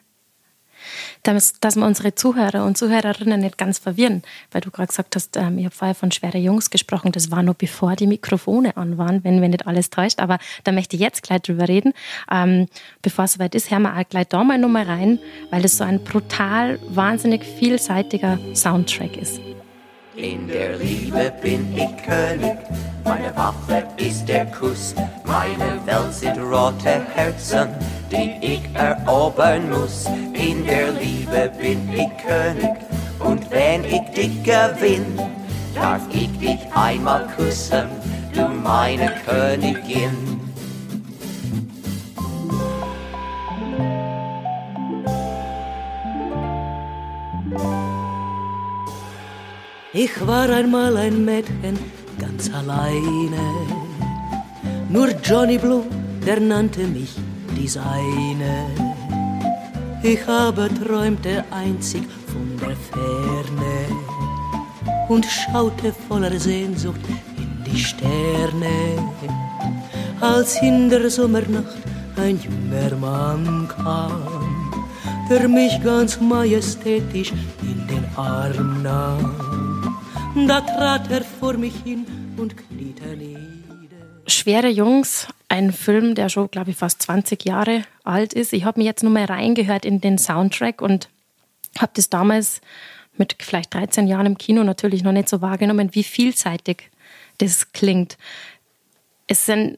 [1.23, 5.37] dass, dass wir unsere Zuhörer und Zuhörerinnen nicht ganz verwirren, weil du gerade gesagt hast,
[5.37, 8.97] ähm, ich habe vorher von schwere Jungs gesprochen, das war noch bevor die Mikrofone an
[8.97, 11.93] waren, wenn mir nicht alles täuscht, aber da möchte ich jetzt gleich drüber reden.
[12.31, 12.67] Ähm,
[13.01, 15.19] bevor es soweit ist, hören wir auch gleich da mal nochmal rein,
[15.51, 19.39] weil es so ein brutal, wahnsinnig vielseitiger Soundtrack ist.
[20.21, 22.57] In der Liebe bin ich König,
[23.05, 27.69] meine Waffe ist der Kuss, meine Welt sind rote Herzen,
[28.11, 30.07] die ich erobern muss.
[30.33, 32.75] In der Liebe bin ich König,
[33.19, 35.17] und wenn ich dich gewinn,
[35.73, 37.87] darf ich dich einmal küssen,
[38.33, 40.39] du meine Königin.
[49.91, 51.79] Ich war einmal ein Mädchen
[52.19, 53.41] ganz alleine.
[54.87, 55.83] Nur Johnny Blue,
[56.27, 57.15] der nannte mich
[57.57, 58.67] die Seine.
[60.03, 63.87] Ich aber träumte einzig von der Ferne
[65.07, 67.01] und schaute voller Sehnsucht
[67.37, 69.11] in die Sterne.
[70.21, 71.81] Als in der Sommernacht
[72.15, 74.69] ein junger Mann kam,
[75.31, 79.68] der mich ganz majestätisch in den Arm nahm
[80.35, 82.05] da trat er vor mich hin
[82.37, 83.97] und kniete nieder.
[84.27, 88.53] Schwere Jungs, ein Film, der schon, glaube ich, fast 20 Jahre alt ist.
[88.53, 91.09] Ich habe mir jetzt nur mal reingehört in den Soundtrack und
[91.77, 92.61] habe das damals
[93.17, 96.89] mit vielleicht 13 Jahren im Kino natürlich noch nicht so wahrgenommen, wie vielseitig
[97.39, 98.17] das klingt.
[99.27, 99.77] Es sind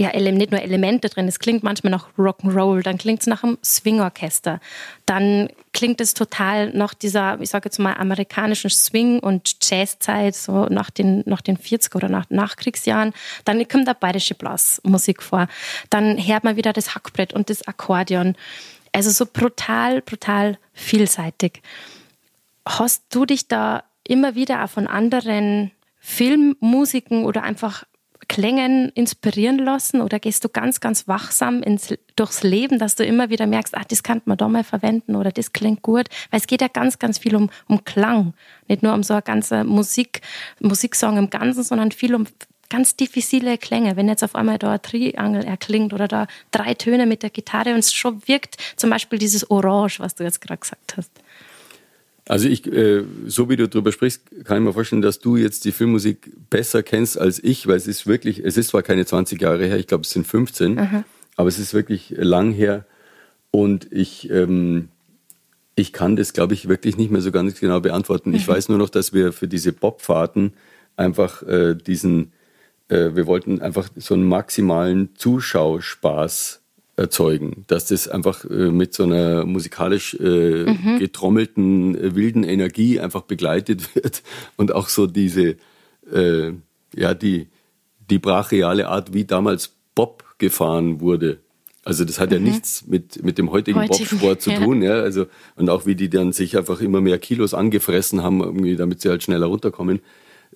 [0.00, 1.26] ja, nicht nur Elemente drin.
[1.26, 4.60] Es klingt manchmal nach Rock'n'Roll, dann klingt es nach einem Swing-Orchester.
[5.06, 10.66] Dann klingt es total nach dieser, ich sage jetzt mal, amerikanischen Swing- und Jazzzeit, so
[10.66, 13.12] nach den, nach den 40er oder nach Nachkriegsjahren.
[13.44, 15.48] Dann kommt da bayerische Blasmusik vor.
[15.90, 18.36] Dann hört man wieder das Hackbrett und das Akkordeon.
[18.92, 21.60] Also so brutal, brutal vielseitig.
[22.64, 27.84] Hast du dich da immer wieder auch von anderen Filmmusiken oder einfach
[28.28, 33.30] Klängen inspirieren lassen oder gehst du ganz, ganz wachsam ins, durchs Leben, dass du immer
[33.30, 36.08] wieder merkst, ah, das kann man da mal verwenden oder das klingt gut?
[36.30, 38.34] Weil es geht ja ganz, ganz viel um, um Klang.
[38.68, 40.20] Nicht nur um so eine ganze Musik,
[40.60, 42.26] Musiksong im Ganzen, sondern viel um
[42.68, 43.96] ganz diffizile Klänge.
[43.96, 47.72] Wenn jetzt auf einmal da ein Triangel erklingt oder da drei Töne mit der Gitarre
[47.72, 51.10] und es schon wirkt, zum Beispiel dieses Orange, was du jetzt gerade gesagt hast.
[52.28, 55.64] Also ich, äh, so wie du darüber sprichst, kann ich mir vorstellen, dass du jetzt
[55.64, 59.40] die Filmmusik besser kennst als ich, weil es ist wirklich, es ist zwar keine 20
[59.40, 61.04] Jahre her, ich glaube es sind 15, Aha.
[61.36, 62.84] aber es ist wirklich lang her
[63.50, 64.88] und ich, ähm,
[65.74, 68.30] ich kann das, glaube ich, wirklich nicht mehr so ganz genau beantworten.
[68.30, 68.36] Mhm.
[68.36, 70.52] Ich weiß nur noch, dass wir für diese Bobfahrten
[70.96, 72.32] einfach äh, diesen,
[72.88, 76.60] äh, wir wollten einfach so einen maximalen Zuschauerspaß
[76.98, 80.98] erzeugen, dass das einfach äh, mit so einer musikalisch äh, mhm.
[80.98, 84.22] getrommelten äh, wilden Energie einfach begleitet wird
[84.56, 85.56] und auch so diese
[86.10, 87.48] ja die
[88.08, 91.40] die brachiale Art, wie damals Bob gefahren wurde.
[91.84, 92.36] Also das hat mhm.
[92.36, 94.94] ja nichts mit mit dem heutigen Heutige, Bobsport zu tun, ja.
[94.94, 99.02] Also und auch wie die dann sich einfach immer mehr Kilos angefressen haben, irgendwie, damit
[99.02, 100.00] sie halt schneller runterkommen.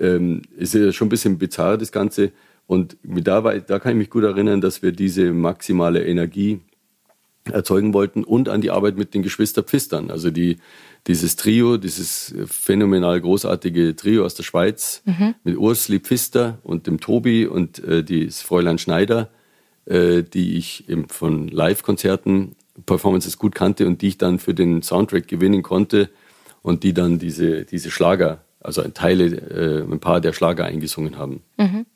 [0.00, 2.32] Ähm, ist ja schon ein bisschen bizarr das Ganze.
[2.66, 6.60] Und da, war, da kann ich mich gut erinnern, dass wir diese maximale Energie
[7.44, 10.10] erzeugen wollten und an die Arbeit mit den Geschwisterpfistern.
[10.10, 10.58] Also die,
[11.06, 15.34] dieses Trio, dieses phänomenal großartige Trio aus der Schweiz mhm.
[15.42, 19.28] mit Ursli Pfister und dem Tobi und äh, das Fräulein Schneider,
[19.86, 22.54] äh, die ich eben von Live-Konzerten,
[22.86, 26.08] Performances gut kannte und die ich dann für den Soundtrack gewinnen konnte
[26.62, 31.42] und die dann diese, diese Schlager, also Teile, äh, ein paar der Schlager eingesungen haben.
[31.58, 31.86] Mhm.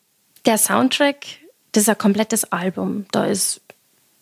[0.46, 1.26] Der Soundtrack,
[1.72, 3.06] das ist ein komplettes Album.
[3.10, 3.60] Da ist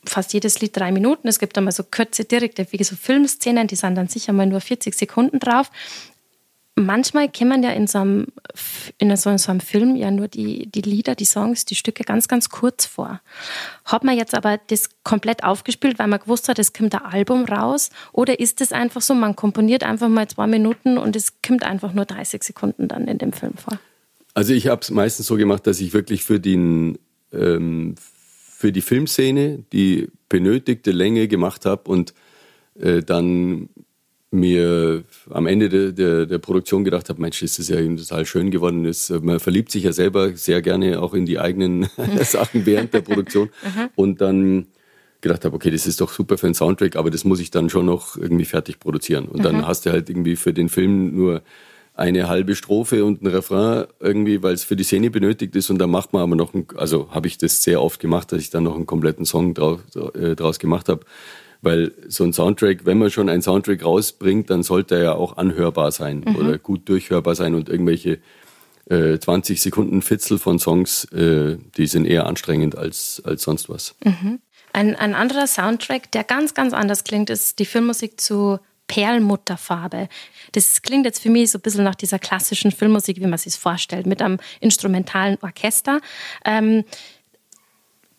[0.07, 1.29] fast jedes Lied drei Minuten.
[1.29, 4.63] Es gibt einmal so kurze, direkte, wie so Filmszenen, die sind dann sicher mal nur
[4.63, 5.71] 40 Sekunden drauf.
[6.77, 8.27] Manchmal man ja in so einem,
[8.99, 12.49] in so einem Film ja nur die, die Lieder, die Songs, die Stücke ganz, ganz
[12.49, 13.21] kurz vor.
[13.85, 17.45] Hat man jetzt aber das komplett aufgespielt, weil man gewusst hat, es kommt ein Album
[17.45, 17.91] raus?
[18.13, 21.93] Oder ist es einfach so, man komponiert einfach mal zwei Minuten und es kommt einfach
[21.93, 23.79] nur 30 Sekunden dann in dem Film vor?
[24.35, 26.99] Also ich habe es meistens so gemacht, dass ich wirklich für den
[27.33, 27.95] ähm,
[28.65, 32.15] für die Filmszene die benötigte Länge gemacht habe und
[32.79, 33.69] äh, dann
[34.35, 38.51] mir am Ende de, de, der Produktion gedacht habe, Mensch, ist das ja total schön
[38.51, 38.85] geworden.
[38.85, 41.89] Das, man verliebt sich ja selber sehr gerne auch in die eigenen
[42.23, 43.51] Sachen während der Produktion.
[43.65, 43.91] Mhm.
[43.95, 44.67] und dann
[45.21, 47.71] gedacht habe, okay, das ist doch super für einen Soundtrack, aber das muss ich dann
[47.71, 49.27] schon noch irgendwie fertig produzieren.
[49.27, 49.67] Und dann mhm.
[49.67, 51.43] hast du halt irgendwie für den Film nur
[51.95, 55.79] eine halbe Strophe und ein Refrain irgendwie, weil es für die Szene benötigt ist und
[55.79, 58.51] dann macht man aber noch, ein, also habe ich das sehr oft gemacht, dass ich
[58.51, 59.81] dann noch einen kompletten Song draus,
[60.15, 61.07] äh, draus gemacht habe,
[61.63, 65.37] weil so ein Soundtrack, wenn man schon einen Soundtrack rausbringt, dann sollte er ja auch
[65.37, 66.37] anhörbar sein mhm.
[66.37, 68.19] oder gut durchhörbar sein und irgendwelche
[68.91, 73.95] äh, 20 Sekunden Fitzel von Songs, äh, die sind eher anstrengend als, als sonst was.
[74.05, 74.41] Mhm.
[74.73, 80.09] Ein, ein anderer Soundtrack, der ganz, ganz anders klingt, ist die Filmmusik zu Perlmutterfarbe.
[80.53, 83.55] Das klingt jetzt für mich so ein bisschen nach dieser klassischen Filmmusik, wie man sich
[83.55, 86.01] vorstellt, mit einem instrumentalen Orchester.
[86.45, 86.85] Ähm,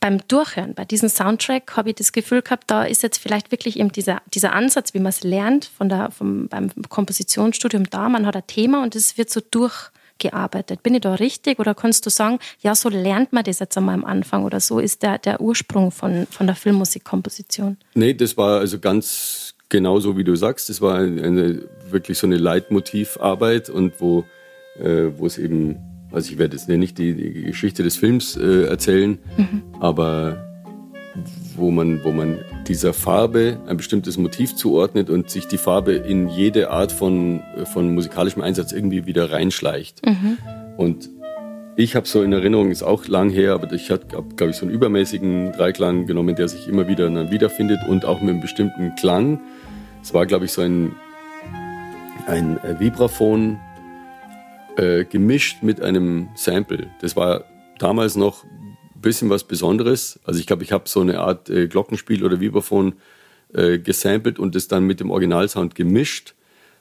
[0.05, 3.79] beim Durchhören, bei diesem Soundtrack, habe ich das Gefühl gehabt, da ist jetzt vielleicht wirklich
[3.79, 8.07] eben dieser, dieser Ansatz, wie man es lernt von der, vom, beim Kompositionsstudium da.
[8.07, 10.83] Man hat ein Thema und es wird so durchgearbeitet.
[10.83, 13.95] Bin ich da richtig oder kannst du sagen, ja, so lernt man das jetzt einmal
[13.95, 17.77] am Anfang oder so ist der, der Ursprung von, von der Filmmusikkomposition?
[17.95, 22.37] Nee, das war also ganz genauso wie du sagst, es war eine, wirklich so eine
[22.37, 24.25] Leitmotivarbeit und wo,
[24.79, 25.77] äh, wo es eben,
[26.11, 29.63] also ich werde jetzt nicht die, die Geschichte des Films äh, erzählen, mhm.
[29.79, 30.41] aber
[31.55, 36.27] wo man, wo man dieser Farbe ein bestimmtes Motiv zuordnet und sich die Farbe in
[36.27, 40.05] jede Art von, von musikalischem Einsatz irgendwie wieder reinschleicht.
[40.05, 40.37] Mhm.
[40.77, 41.09] Und
[41.77, 44.65] ich habe so in Erinnerung, ist auch lang her, aber ich habe, glaube ich, so
[44.65, 49.41] einen übermäßigen Dreiklang genommen, der sich immer wieder wiederfindet und auch mit einem bestimmten Klang.
[50.01, 50.95] Es war, glaube ich, so ein,
[52.27, 53.59] ein äh, Vibraphon
[54.77, 56.87] äh, gemischt mit einem Sample.
[57.01, 57.43] Das war
[57.77, 60.19] damals noch ein bisschen was Besonderes.
[60.23, 62.93] Also ich glaube, ich habe so eine Art äh, Glockenspiel oder Vibraphon
[63.53, 66.35] äh, gesampelt und es dann mit dem Originalsound gemischt,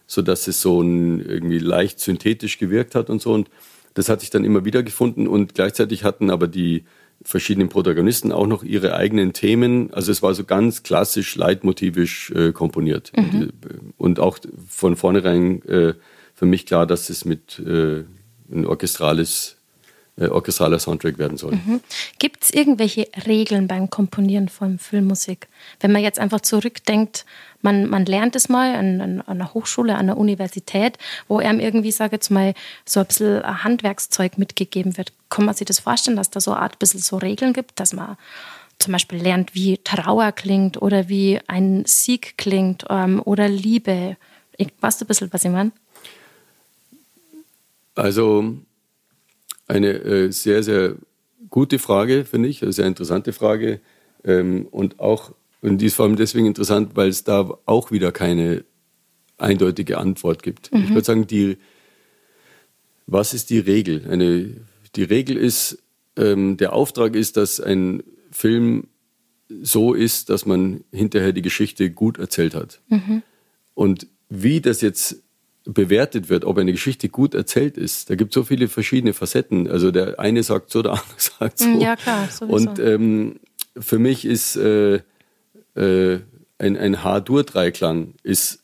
[0.06, 3.32] sodass es so ein, irgendwie leicht synthetisch gewirkt hat und so.
[3.32, 3.48] Und
[3.94, 6.84] das hatte ich dann immer wieder gefunden und gleichzeitig hatten aber die
[7.22, 9.92] verschiedenen Protagonisten auch noch ihre eigenen Themen.
[9.94, 13.12] Also es war so ganz klassisch leitmotivisch äh, komponiert.
[13.16, 13.22] Mhm.
[13.22, 13.50] Und, äh,
[13.96, 15.94] und, auch von vornherein äh,
[16.34, 18.04] für mich klar, dass es mit äh,
[18.52, 19.56] ein orchestrales
[20.16, 21.52] äh, orchestraler Soundtrack werden soll.
[21.52, 21.80] Mhm.
[22.18, 25.48] Gibt es irgendwelche Regeln beim Komponieren von Filmmusik?
[25.80, 27.24] Wenn man jetzt einfach zurückdenkt
[27.64, 30.98] man, man lernt es mal an, an, an einer Hochschule, an der Universität,
[31.28, 35.12] wo einem irgendwie, sage jetzt mal, so ein bisschen Handwerkszeug mitgegeben wird.
[35.30, 37.94] Kann man sich das vorstellen, dass da so eine Art bisschen so Regeln gibt, dass
[37.94, 38.18] man
[38.78, 44.18] zum Beispiel lernt, wie Trauer klingt oder wie ein Sieg klingt ähm, oder Liebe.
[44.58, 45.72] Ich, weißt du ein bisschen, was ich meine?
[47.94, 48.56] Also
[49.66, 50.96] eine äh, sehr, sehr
[51.50, 53.80] gute Frage, finde ich, eine sehr interessante Frage
[54.24, 55.32] ähm, und auch
[55.64, 58.64] und die ist vor allem deswegen interessant, weil es da auch wieder keine
[59.38, 60.70] eindeutige Antwort gibt.
[60.70, 60.84] Mhm.
[60.84, 61.56] Ich würde sagen, die,
[63.06, 64.06] was ist die Regel?
[64.10, 64.60] Eine,
[64.94, 65.82] die Regel ist,
[66.16, 68.88] ähm, der Auftrag ist, dass ein Film
[69.48, 72.82] so ist, dass man hinterher die Geschichte gut erzählt hat.
[72.88, 73.22] Mhm.
[73.72, 75.22] Und wie das jetzt
[75.64, 79.68] bewertet wird, ob eine Geschichte gut erzählt ist, da gibt es so viele verschiedene Facetten.
[79.68, 81.80] Also der eine sagt so, der andere sagt so.
[81.80, 82.70] Ja, klar, sowieso.
[82.70, 83.40] Und ähm,
[83.78, 85.00] für mich ist äh,
[85.74, 86.20] äh,
[86.58, 88.62] ein, ein H-Dur-Dreiklang ist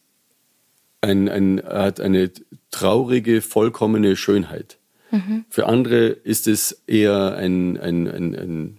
[1.01, 2.31] ein, ein, hat eine
[2.71, 4.79] traurige, vollkommene Schönheit.
[5.11, 5.45] Mhm.
[5.49, 8.79] Für andere ist es eher ein, ein, ein, ein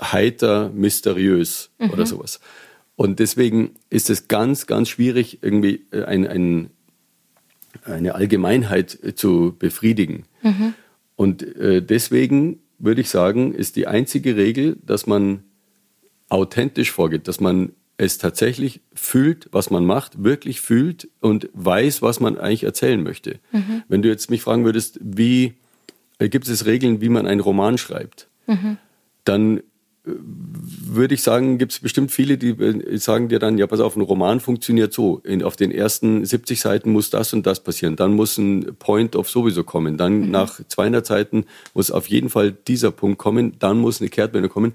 [0.00, 1.90] heiter, mysteriös mhm.
[1.90, 2.40] oder sowas.
[2.96, 6.70] Und deswegen ist es ganz, ganz schwierig, irgendwie äh, ein, ein,
[7.84, 10.24] eine Allgemeinheit zu befriedigen.
[10.42, 10.74] Mhm.
[11.16, 15.44] Und äh, deswegen würde ich sagen, ist die einzige Regel, dass man
[16.28, 22.18] authentisch vorgeht, dass man es tatsächlich fühlt, was man macht, wirklich fühlt und weiß, was
[22.18, 23.38] man eigentlich erzählen möchte.
[23.52, 23.82] Mhm.
[23.88, 25.54] Wenn du jetzt mich fragen würdest, wie
[26.18, 28.78] äh, gibt es Regeln, wie man einen Roman schreibt, mhm.
[29.24, 29.62] dann äh,
[30.04, 33.96] würde ich sagen, gibt es bestimmt viele, die äh, sagen dir dann, ja, pass auf,
[33.96, 35.20] ein Roman funktioniert so.
[35.24, 37.96] In, auf den ersten 70 Seiten muss das und das passieren.
[37.96, 39.98] Dann muss ein Point of sowieso kommen.
[39.98, 40.30] Dann mhm.
[40.30, 43.56] nach 200 Seiten muss auf jeden Fall dieser Punkt kommen.
[43.58, 44.72] Dann muss eine Kehrtwende kommen.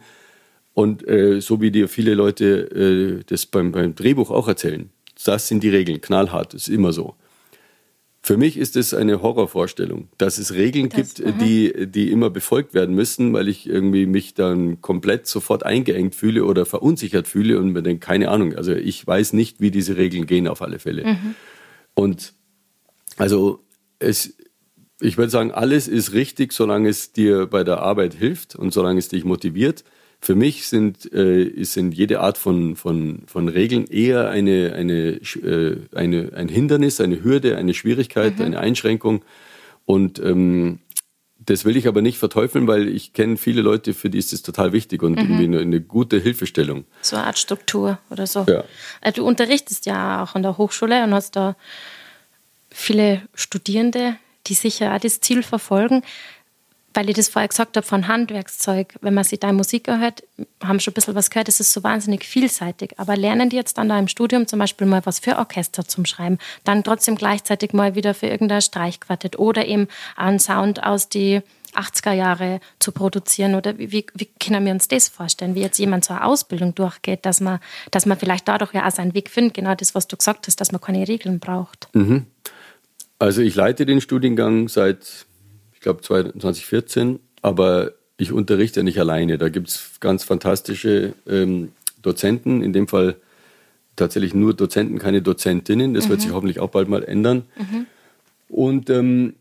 [0.73, 4.89] Und äh, so wie dir viele Leute äh, das beim, beim Drehbuch auch erzählen,
[5.23, 7.15] das sind die Regeln, knallhart, ist immer so.
[8.25, 11.37] Für mich ist es eine Horrorvorstellung, dass es Regeln das, gibt, aha.
[11.37, 16.43] die, die immer befolgt werden müssen, weil ich irgendwie mich dann komplett sofort eingeengt fühle
[16.45, 20.25] oder verunsichert fühle und mir denke, keine Ahnung, also ich weiß nicht, wie diese Regeln
[20.25, 21.05] gehen auf alle Fälle.
[21.05, 21.35] Mhm.
[21.93, 22.33] Und
[23.17, 23.59] also
[23.99, 24.35] es,
[24.99, 28.97] ich würde sagen, alles ist richtig, solange es dir bei der Arbeit hilft und solange
[28.97, 29.83] es dich motiviert.
[30.21, 35.77] Für mich sind, äh, sind jede Art von, von, von Regeln eher eine, eine, äh,
[35.93, 38.45] eine, ein Hindernis, eine Hürde, eine Schwierigkeit, mhm.
[38.45, 39.23] eine Einschränkung.
[39.85, 40.79] Und ähm,
[41.45, 44.41] das will ich aber nicht verteufeln, weil ich kenne viele Leute, für die ist das
[44.41, 45.17] total wichtig und mhm.
[45.19, 46.85] irgendwie eine, eine, gute Hilfestellung.
[47.01, 48.45] So eine Art Struktur oder so.
[48.47, 48.63] Ja.
[49.01, 51.55] Äh, du unterrichtest ja auch an der Hochschule und hast da
[52.71, 54.15] viele Studierende,
[54.47, 56.03] die sicher auch das Ziel verfolgen.
[56.95, 60.23] Weil ich das vorher gesagt habe von Handwerkszeug, wenn man sich deine Musik erhört,
[60.63, 62.97] haben schon ein bisschen was gehört, es ist so wahnsinnig vielseitig.
[62.97, 66.05] Aber lernen die jetzt dann da im Studium zum Beispiel mal was für Orchester zum
[66.05, 71.41] Schreiben, dann trotzdem gleichzeitig mal wieder für irgendein Streichquartett oder eben einen Sound aus die
[71.75, 73.55] 80er Jahre zu produzieren?
[73.55, 77.25] Oder wie, wie, wie, können wir uns das vorstellen, wie jetzt jemand eine Ausbildung durchgeht,
[77.25, 77.59] dass man,
[77.91, 80.59] dass man vielleicht dadurch ja auch seinen Weg findet, genau das, was du gesagt hast,
[80.59, 81.89] dass man keine Regeln braucht?
[81.93, 82.25] Mhm.
[83.19, 85.25] Also ich leite den Studiengang seit,
[85.85, 89.37] glaube, 2014, aber ich unterrichte nicht alleine.
[89.37, 91.71] Da gibt es ganz fantastische ähm,
[92.01, 93.15] Dozenten, in dem Fall
[93.95, 95.93] tatsächlich nur Dozenten, keine Dozentinnen.
[95.93, 96.09] Das mhm.
[96.09, 97.43] wird sich hoffentlich auch bald mal ändern.
[97.57, 97.85] Mhm.
[98.49, 99.35] Und ähm,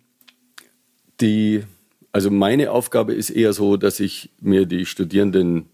[1.20, 1.64] die,
[2.12, 5.66] also meine Aufgabe ist eher so, dass ich mir die Studierenden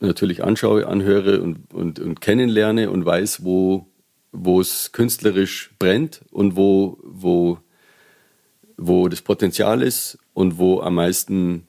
[0.00, 3.86] natürlich anschaue, anhöre und, und, und kennenlerne und weiß, wo
[4.32, 7.58] wo es künstlerisch brennt und wo, wo,
[8.86, 11.66] wo das Potenzial ist und wo am meisten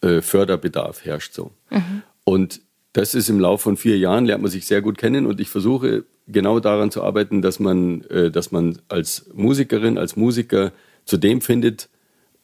[0.00, 1.34] äh, Förderbedarf herrscht.
[1.34, 1.52] So.
[1.70, 2.02] Mhm.
[2.24, 2.60] Und
[2.92, 5.48] das ist im Laufe von vier Jahren, lernt man sich sehr gut kennen und ich
[5.48, 10.72] versuche genau daran zu arbeiten, dass man, äh, dass man als Musikerin, als Musiker
[11.04, 11.88] zu dem findet,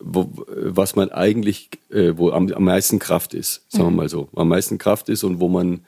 [0.00, 3.96] wo, was man eigentlich, äh, wo am, am meisten Kraft ist, sagen wir mhm.
[3.96, 5.80] mal so, am meisten Kraft ist und wo man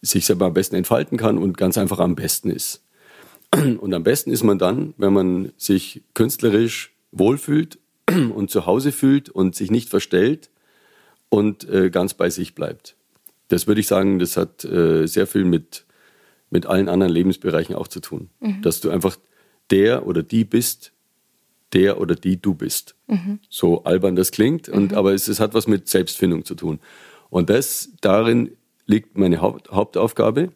[0.00, 2.82] sich selber am besten entfalten kann und ganz einfach am besten ist.
[3.54, 7.78] Und am besten ist man dann, wenn man sich künstlerisch wohlfühlt
[8.34, 10.50] und zu Hause fühlt und sich nicht verstellt
[11.28, 12.96] und äh, ganz bei sich bleibt.
[13.48, 15.84] Das würde ich sagen, das hat äh, sehr viel mit,
[16.50, 18.30] mit allen anderen Lebensbereichen auch zu tun.
[18.40, 18.62] Mhm.
[18.62, 19.16] Dass du einfach
[19.70, 20.92] der oder die bist,
[21.72, 22.94] der oder die du bist.
[23.06, 23.40] Mhm.
[23.48, 24.96] So albern das klingt, und, mhm.
[24.98, 26.80] aber es, es, hat was mit Selbstfindung zu tun.
[27.30, 28.56] Und das darin
[28.86, 30.52] liegt meine Haupt, Hauptaufgabe.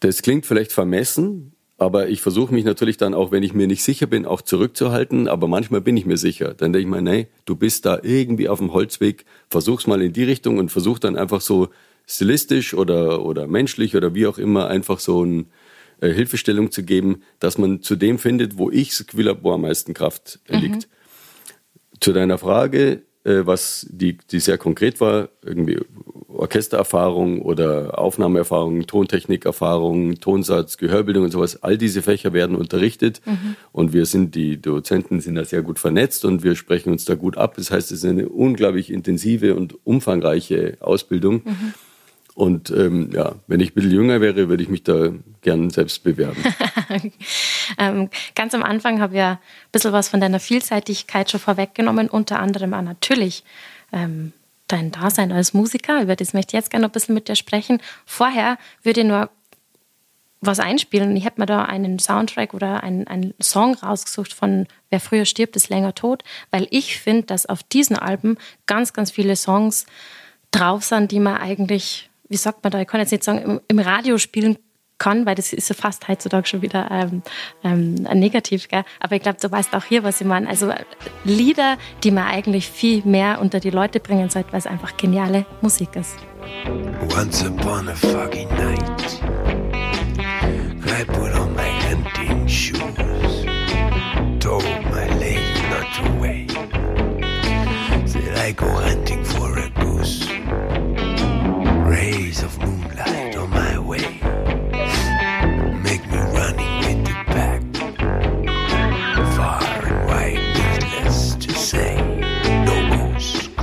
[0.00, 3.82] Das klingt vielleicht vermessen, aber ich versuche mich natürlich dann auch, wenn ich mir nicht
[3.82, 5.28] sicher bin, auch zurückzuhalten.
[5.28, 6.52] Aber manchmal bin ich mir sicher.
[6.52, 10.12] Dann denke ich mir, nee, du bist da irgendwie auf dem Holzweg, versuch's mal in
[10.12, 11.68] die Richtung und versuch dann einfach so
[12.06, 15.46] stilistisch oder, oder menschlich oder wie auch immer einfach so eine
[16.02, 19.94] äh, Hilfestellung zu geben, dass man zu dem findet, wo ich habe, wo am meisten
[19.94, 20.86] Kraft liegt.
[20.86, 21.98] Mhm.
[21.98, 25.78] Zu deiner Frage, was die, die sehr konkret war, irgendwie
[26.28, 31.62] Orchestererfahrung oder Aufnahmeerfahrung, Tontechnikerfahrung, Tonsatz, Gehörbildung und sowas.
[31.62, 33.56] All diese Fächer werden unterrichtet mhm.
[33.72, 37.14] und wir sind, die Dozenten sind da sehr gut vernetzt und wir sprechen uns da
[37.14, 37.54] gut ab.
[37.56, 41.42] Das heißt, es ist eine unglaublich intensive und umfangreiche Ausbildung.
[41.44, 41.74] Mhm.
[42.34, 45.12] Und ähm, ja, wenn ich ein bisschen jünger wäre, würde ich mich da
[45.42, 46.42] gern selbst bewerben.
[47.78, 49.38] ähm, ganz am Anfang habe ich ja ein
[49.72, 53.44] bisschen was von deiner Vielseitigkeit schon vorweggenommen, unter anderem auch natürlich
[53.92, 54.32] ähm,
[54.68, 56.02] dein Dasein als Musiker.
[56.02, 57.80] Über das möchte ich jetzt gerne noch ein bisschen mit dir sprechen.
[58.04, 59.30] Vorher würde ich nur
[60.42, 61.16] was einspielen.
[61.16, 65.54] Ich hätte mir da einen Soundtrack oder einen, einen Song rausgesucht von Wer früher stirbt,
[65.54, 69.86] ist länger tot, weil ich finde, dass auf diesen Alben ganz, ganz viele Songs
[70.50, 73.60] drauf sind, die man eigentlich wie sagt man da, ich kann jetzt nicht sagen, im,
[73.66, 74.56] im Radio spielen
[75.00, 77.22] kann, weil das ist ja fast heutzutage schon wieder ähm,
[77.64, 78.68] ähm, negativ.
[78.68, 78.84] Gell?
[79.00, 80.48] Aber ich glaube, du weißt auch hier, was ich meine.
[80.48, 80.72] Also
[81.24, 85.46] Lieder, die man eigentlich viel mehr unter die Leute bringen sollte, weil es einfach geniale
[85.60, 86.16] Musik ist.
[87.16, 89.20] Once upon a foggy night
[91.00, 92.78] I put on my hunting shoes
[94.38, 96.50] Told my lady not to wait
[98.06, 98.66] Said I go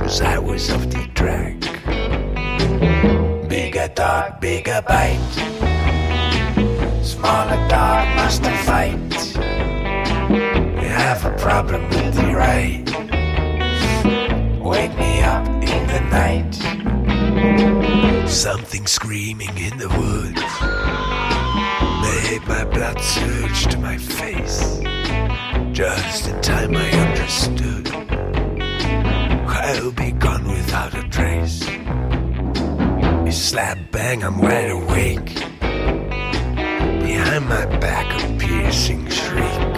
[0.08, 1.60] cause I was off the track.
[3.46, 5.34] Bigger dog, bigger bite.
[7.02, 8.96] Smaller dog must fight.
[10.80, 12.86] We have a problem with the right.
[14.58, 16.54] Wake me up in the night.
[18.26, 20.42] Something screaming in the woods
[22.02, 24.80] made my blood surge to my face.
[25.72, 28.07] Just in time I understood
[29.78, 31.62] I'll be gone without a trace.
[33.28, 35.32] A slap bang, I'm wide awake.
[37.06, 39.74] Behind my back, a piercing shriek,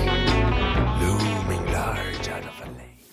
[1.03, 2.31] looming large.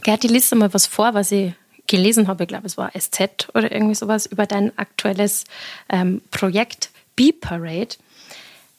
[0.02, 1.54] Gerti, liest mal was vor, was ich
[1.88, 2.44] gelesen habe.
[2.44, 5.44] Ich glaube, es war SZ oder irgendwie sowas über dein aktuelles
[5.90, 7.98] ähm, Projekt Beat Parade.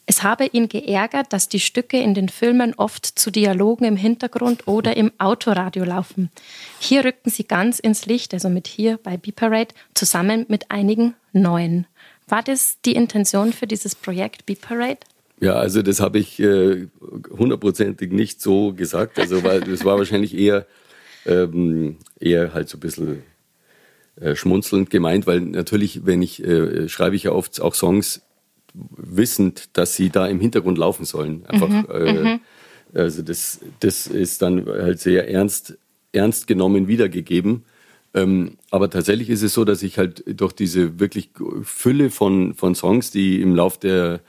[0.09, 4.67] Es habe ihn geärgert, dass die Stücke in den Filmen oft zu Dialogen im Hintergrund
[4.67, 6.31] oder im Autoradio laufen.
[6.79, 11.85] Hier rückten sie ganz ins Licht, also mit hier bei B-Parade, zusammen mit einigen neuen.
[12.27, 14.97] War das die Intention für dieses Projekt B-Parade?
[15.41, 16.87] Ja, also das habe ich äh,
[17.29, 19.19] hundertprozentig nicht so gesagt.
[19.19, 20.65] Also weil das war wahrscheinlich eher,
[21.27, 23.21] ähm, eher halt so ein bisschen
[24.19, 28.23] äh, schmunzelnd gemeint, weil natürlich, wenn ich äh, schreibe ich ja oft auch Songs
[28.73, 31.45] wissend, dass sie da im Hintergrund laufen sollen.
[31.47, 32.39] Einfach, mhm, äh, mhm.
[32.93, 35.77] also das, das ist dann halt sehr ernst,
[36.11, 37.63] ernst genommen wiedergegeben.
[38.13, 41.29] Ähm, aber tatsächlich ist es so, dass ich halt durch diese wirklich
[41.61, 44.21] Fülle von, von Songs, die im Lauf der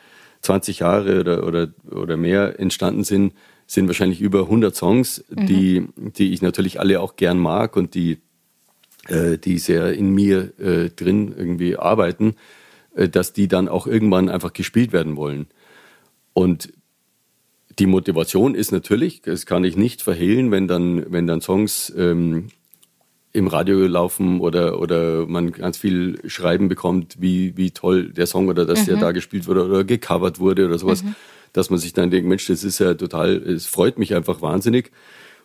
[0.42, 3.32] 20 Jahre oder, oder, oder mehr entstanden sind,
[3.66, 5.46] sind wahrscheinlich über 100 Songs, mhm.
[5.46, 8.18] die, die ich natürlich alle auch gern mag und die,
[9.08, 12.34] äh, die sehr in mir äh, drin irgendwie arbeiten.
[12.94, 15.46] Äh, dass die dann auch irgendwann einfach gespielt werden wollen.
[16.32, 16.72] Und
[17.78, 22.48] die Motivation ist natürlich, das kann ich nicht verhehlen, wenn dann, wenn dann Songs ähm,
[23.32, 28.48] im Radio laufen oder, oder man ganz viel Schreiben bekommt, wie, wie toll der Song
[28.48, 28.86] oder dass mhm.
[28.86, 31.14] der da gespielt wurde oder gecovert wurde oder sowas, mhm.
[31.52, 34.90] dass man sich dann denkt, Mensch, das ist ja total, es freut mich einfach wahnsinnig.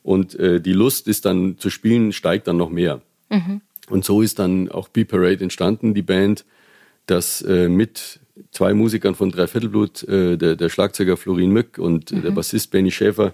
[0.02, 3.02] Und äh, die Lust ist dann zu spielen, steigt dann noch mehr.
[3.30, 3.62] Mhm.
[3.88, 6.44] Und so ist dann auch B-Parade entstanden, die Band,
[7.06, 8.20] dass äh, mit
[8.52, 12.22] zwei Musikern von Dreiviertelblut, äh, der, der, Schlagzeuger Florin Mück und mhm.
[12.22, 13.34] der Bassist Benny Schäfer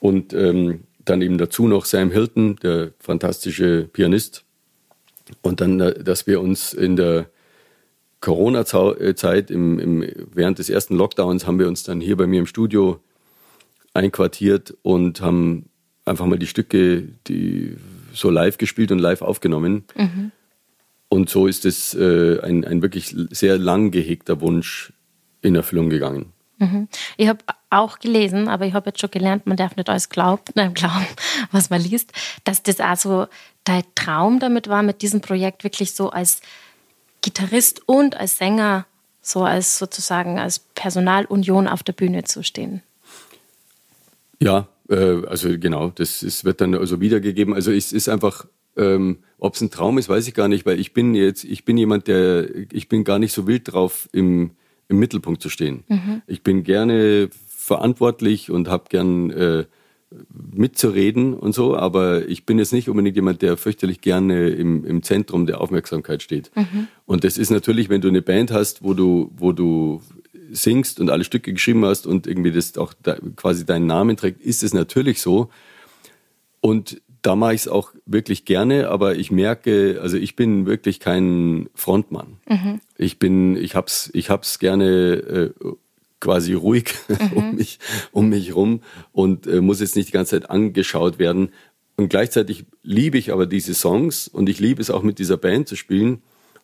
[0.00, 4.44] und ähm, dann eben dazu noch Sam Hilton, der fantastische Pianist.
[5.42, 7.30] Und dann, äh, dass wir uns in der
[8.20, 12.46] Corona-Zeit, im, im, während des ersten Lockdowns, haben wir uns dann hier bei mir im
[12.46, 13.00] Studio
[13.94, 15.70] einquartiert und haben
[16.04, 17.76] einfach mal die Stücke, die
[18.12, 19.84] so live gespielt und live aufgenommen.
[19.96, 20.32] Mhm.
[21.10, 24.92] Und so ist es äh, ein, ein wirklich sehr lang gehegter Wunsch
[25.42, 26.32] in Erfüllung gegangen.
[26.58, 26.86] Mhm.
[27.16, 30.44] Ich habe auch gelesen, aber ich habe jetzt schon gelernt, man darf nicht alles glauben,
[30.54, 31.06] nein, glauben,
[31.50, 32.12] was man liest,
[32.44, 33.26] dass das auch so
[33.64, 36.42] dein Traum damit war, mit diesem Projekt wirklich so als
[37.22, 38.86] Gitarrist und als Sänger,
[39.20, 42.82] so als sozusagen als Personalunion auf der Bühne zu stehen.
[44.38, 47.52] Ja, äh, also genau, das ist, wird dann also wiedergegeben.
[47.52, 48.46] Also es ist einfach
[48.76, 51.64] ähm, Ob es ein Traum ist, weiß ich gar nicht, weil ich bin jetzt, ich
[51.64, 54.50] bin jemand, der, ich bin gar nicht so wild drauf, im,
[54.88, 55.84] im Mittelpunkt zu stehen.
[55.88, 56.22] Mhm.
[56.26, 59.64] Ich bin gerne verantwortlich und habe gern äh,
[60.52, 65.02] mitzureden und so, aber ich bin jetzt nicht unbedingt jemand, der fürchterlich gerne im, im
[65.02, 66.50] Zentrum der Aufmerksamkeit steht.
[66.54, 66.88] Mhm.
[67.06, 70.02] Und das ist natürlich, wenn du eine Band hast, wo du, wo du
[70.50, 74.40] singst und alle Stücke geschrieben hast und irgendwie das auch da, quasi deinen Namen trägt,
[74.40, 75.48] ist es natürlich so.
[76.60, 81.00] Und da mache ich es auch wirklich gerne, aber ich merke, also ich bin wirklich
[81.00, 82.38] kein Frontmann.
[82.48, 82.80] Mhm.
[82.96, 85.50] Ich bin, ich hab's, ich hab's gerne äh,
[86.20, 87.36] quasi ruhig mhm.
[87.36, 87.78] um mich
[88.12, 91.50] um mich rum und äh, muss jetzt nicht die ganze Zeit angeschaut werden.
[91.96, 95.68] Und gleichzeitig liebe ich aber diese Songs und ich liebe es auch mit dieser Band
[95.68, 96.22] zu spielen.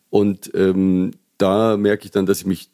[0.08, 2.70] Und ähm, da merke ich dann, dass ich mich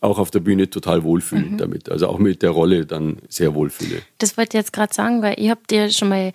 [0.00, 1.58] auch auf der Bühne total wohlfühle mhm.
[1.58, 1.88] damit.
[1.88, 4.02] Also auch mit der Rolle dann sehr wohlfühle.
[4.18, 6.32] Das wollte ich jetzt gerade sagen, weil ihr habt ja schon mal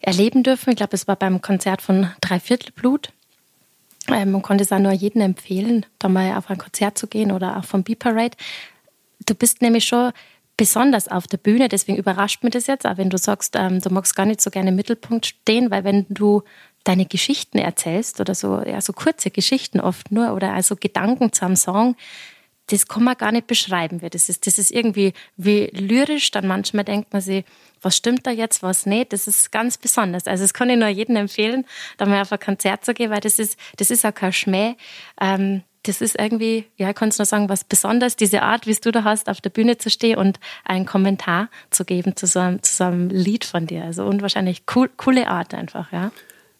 [0.00, 0.70] erleben dürfen.
[0.70, 3.12] Ich glaube, es war beim Konzert von Dreiviertelblut.
[4.08, 7.32] Ähm, man konnte es auch nur jedem empfehlen, da mal auf ein Konzert zu gehen
[7.32, 8.36] oder auch vom B-Parade.
[9.26, 10.12] Du bist nämlich schon
[10.56, 13.90] besonders auf der Bühne, deswegen überrascht mich das jetzt, auch wenn du sagst, ähm, du
[13.90, 16.42] magst gar nicht so gerne im Mittelpunkt stehen, weil wenn du
[16.84, 21.44] deine Geschichten erzählst oder so, ja, so kurze Geschichten oft nur oder also Gedanken zu
[21.44, 21.96] einem Song,
[22.70, 24.00] das kann man gar nicht beschreiben.
[24.10, 27.44] Das ist, das ist irgendwie wie lyrisch, dann manchmal denkt man sich,
[27.82, 29.12] was stimmt da jetzt, was nicht.
[29.12, 30.26] Das ist ganz besonders.
[30.26, 31.64] Also das kann ich nur jedem empfehlen,
[31.96, 34.74] da mal auf ein Konzert zu gehen, weil das ist, das ist auch kein Schmäh.
[35.20, 38.74] Ähm, das ist irgendwie, ja, ich kann es nur sagen, was Besonderes, diese Art, wie
[38.74, 42.38] du da hast, auf der Bühne zu stehen und einen Kommentar zu geben zu so
[42.38, 43.84] einem, zu so einem Lied von dir.
[43.84, 46.12] Also unwahrscheinlich cool, coole Art einfach, ja.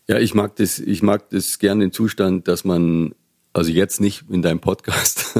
[0.08, 3.14] Ja, ich mag das, ich mag das gerne den Zustand, dass man
[3.52, 5.38] also jetzt nicht in deinem Podcast.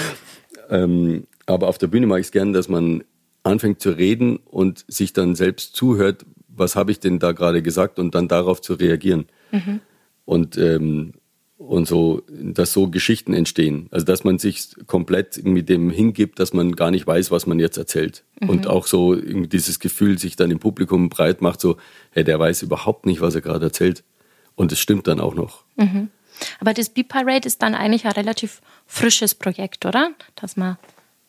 [0.70, 3.04] ähm, aber auf der Bühne mache ich es gern, dass man
[3.42, 7.98] anfängt zu reden und sich dann selbst zuhört, was habe ich denn da gerade gesagt
[7.98, 9.26] und dann darauf zu reagieren.
[9.52, 9.80] Mhm.
[10.24, 11.12] Und, ähm,
[11.58, 13.88] und so, dass so Geschichten entstehen.
[13.90, 17.58] Also dass man sich komplett mit dem hingibt, dass man gar nicht weiß, was man
[17.58, 18.24] jetzt erzählt.
[18.40, 18.48] Mhm.
[18.48, 21.76] Und auch so dieses Gefühl sich dann im Publikum breit macht, so,
[22.10, 24.04] hey, der weiß überhaupt nicht, was er gerade erzählt.
[24.54, 25.64] Und es stimmt dann auch noch.
[25.76, 26.08] Mhm.
[26.60, 30.10] Aber das B-Parade ist dann eigentlich ein relativ frisches Projekt, oder?
[30.36, 30.76] Dass man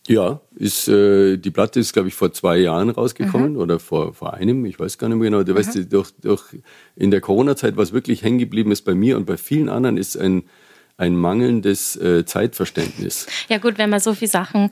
[0.07, 3.59] Ja, ist, äh, die Platte ist, glaube ich, vor zwei Jahren rausgekommen mhm.
[3.59, 5.43] oder vor, vor einem, ich weiß gar nicht mehr genau.
[5.43, 5.57] Du mhm.
[5.57, 6.43] weißt, durch, durch,
[6.95, 10.15] in der Corona-Zeit, was wirklich hängen geblieben ist bei mir und bei vielen anderen, ist
[10.15, 10.43] ein,
[10.97, 13.27] ein mangelndes äh, Zeitverständnis.
[13.49, 14.71] Ja gut, wenn man so viele Sachen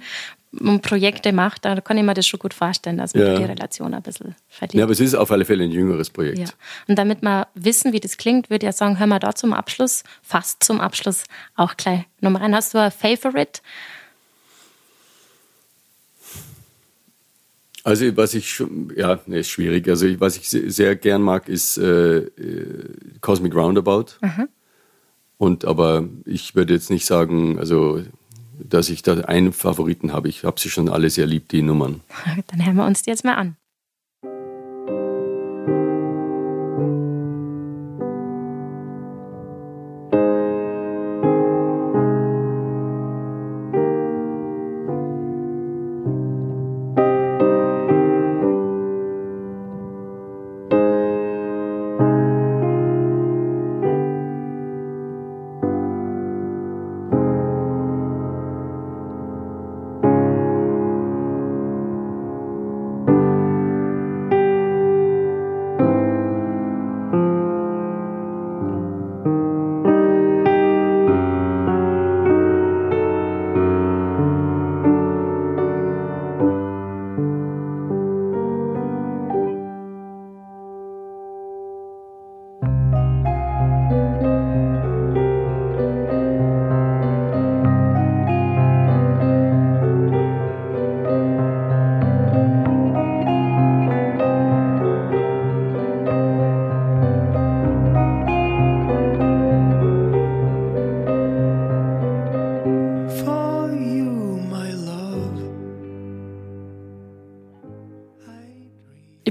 [0.59, 3.37] und Projekte macht, dann kann ich mir das schon gut vorstellen, dass man ja.
[3.37, 4.75] die Relation ein bisschen verliert.
[4.75, 6.37] Ja, aber es ist auf alle Fälle ein jüngeres Projekt.
[6.39, 6.45] Ja.
[6.87, 10.03] Und damit wir wissen, wie das klingt, würde ich sagen, hören wir da zum Abschluss,
[10.21, 11.23] fast zum Abschluss,
[11.55, 12.55] auch gleich Nummer rein.
[12.55, 13.61] Hast du ein Favorite?
[17.83, 19.87] Also was ich schon, ja, ne, ist schwierig.
[19.89, 22.89] Also was ich sehr gern mag, ist äh, äh,
[23.19, 24.17] Cosmic Roundabout.
[24.21, 24.47] Mhm.
[25.37, 28.01] Und aber ich würde jetzt nicht sagen, also
[28.59, 30.29] dass ich da einen Favoriten habe.
[30.29, 32.01] Ich habe sie schon alle sehr lieb, die Nummern.
[32.47, 33.55] Dann hören wir uns die jetzt mal an.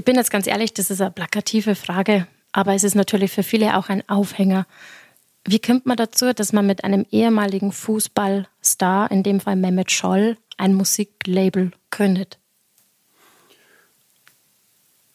[0.03, 3.41] Ich bin jetzt ganz ehrlich, das ist eine plakative Frage, aber es ist natürlich für
[3.41, 4.67] viele auch ein Aufhänger.
[5.45, 10.35] Wie kommt man dazu, dass man mit einem ehemaligen Fußballstar, in dem Fall Mehmet Scholl,
[10.57, 12.37] ein Musiklabel gründet?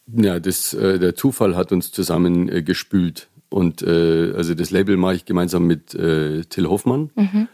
[0.07, 3.29] Ja, das, äh, der Zufall hat uns zusammen äh, gespült.
[3.51, 7.11] Und äh, also das Label mache ich gemeinsam mit äh, Till Hoffmann.
[7.15, 7.49] Mhm.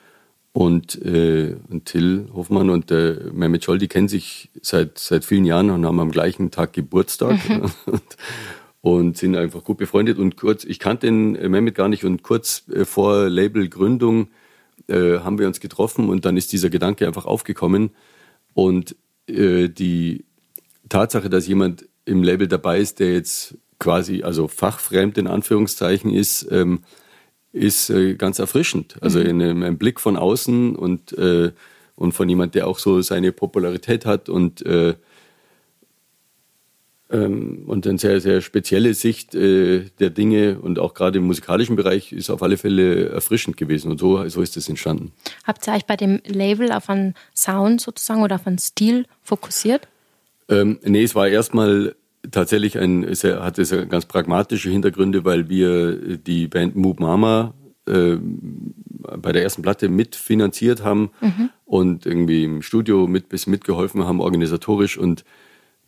[0.57, 5.45] Und, äh, und Till Hoffmann und äh, Mehmet Scholl, die kennen sich seit, seit vielen
[5.45, 7.63] Jahren und haben am gleichen Tag Geburtstag mhm.
[7.87, 8.03] und,
[8.81, 10.17] und, sind einfach gut befreundet.
[10.17, 14.29] Und kurz, ich kannte den äh, Mehmet gar nicht und kurz äh, vor Labelgründung
[14.87, 17.91] äh, haben wir uns getroffen und dann ist dieser Gedanke einfach aufgekommen.
[18.53, 18.95] Und
[19.27, 20.25] äh, die
[20.89, 26.47] Tatsache, dass jemand im Label dabei ist, der jetzt quasi, also fachfremd in Anführungszeichen ist,
[26.53, 26.85] ähm,
[27.55, 28.97] ist äh, ganz erfrischend.
[29.01, 29.27] Also mhm.
[29.27, 31.53] in einem, einem, Blick von außen und, äh,
[31.95, 34.95] und von jemand, der auch so seine Popularität hat und, äh,
[37.11, 41.77] ähm, und eine sehr, sehr spezielle Sicht äh, der Dinge und auch gerade im musikalischen
[41.77, 45.13] Bereich ist auf alle Fälle erfrischend gewesen und so, so ist es entstanden.
[45.45, 49.87] Habt ihr euch bei dem Label auf einen Sound sozusagen oder auf einen Stil fokussiert?
[50.49, 51.95] Ähm, nee, es war erstmal
[52.31, 57.55] tatsächlich ein, sehr, hat es ganz pragmatische Hintergründe, weil wir die Band Moob Mama
[57.87, 58.17] äh,
[59.19, 61.51] bei der ersten Platte mitfinanziert haben mhm.
[61.65, 64.97] und irgendwie im Studio mit bis mitgeholfen haben, organisatorisch.
[64.97, 65.25] Und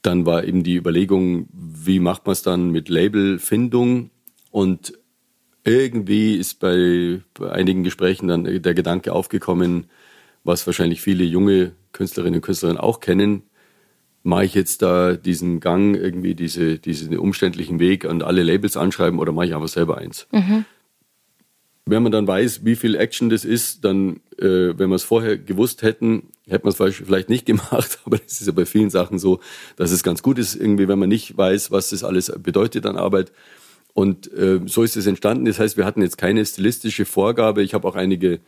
[0.03, 4.11] dann war eben die Überlegung, wie macht man es dann mit Labelfindung?
[4.51, 4.93] Und
[5.64, 9.87] irgendwie ist bei, bei einigen Gesprächen dann der Gedanke aufgekommen,
[10.45, 13.43] was wahrscheinlich viele junge Künstlerinnen und Künstler auch kennen,
[14.27, 19.20] mache ich jetzt da diesen Gang, irgendwie diese, diesen umständlichen Weg und alle Labels anschreiben
[19.20, 20.27] oder mache ich einfach selber eins?
[20.33, 20.64] Mhm.
[21.87, 25.39] Wenn man dann weiß, wie viel Action das ist, dann, äh, wenn wir es vorher
[25.39, 29.20] gewusst hätten, hätte man es vielleicht nicht gemacht, aber das ist ja bei vielen Sachen
[29.20, 29.39] so,
[29.77, 32.97] dass es ganz gut ist, irgendwie, wenn man nicht weiß, was das alles bedeutet an
[32.97, 33.31] Arbeit.
[33.95, 35.45] Und äh, so ist es entstanden.
[35.45, 37.62] Das heißt, wir hatten jetzt keine stilistische Vorgabe.
[37.62, 38.41] Ich habe auch einige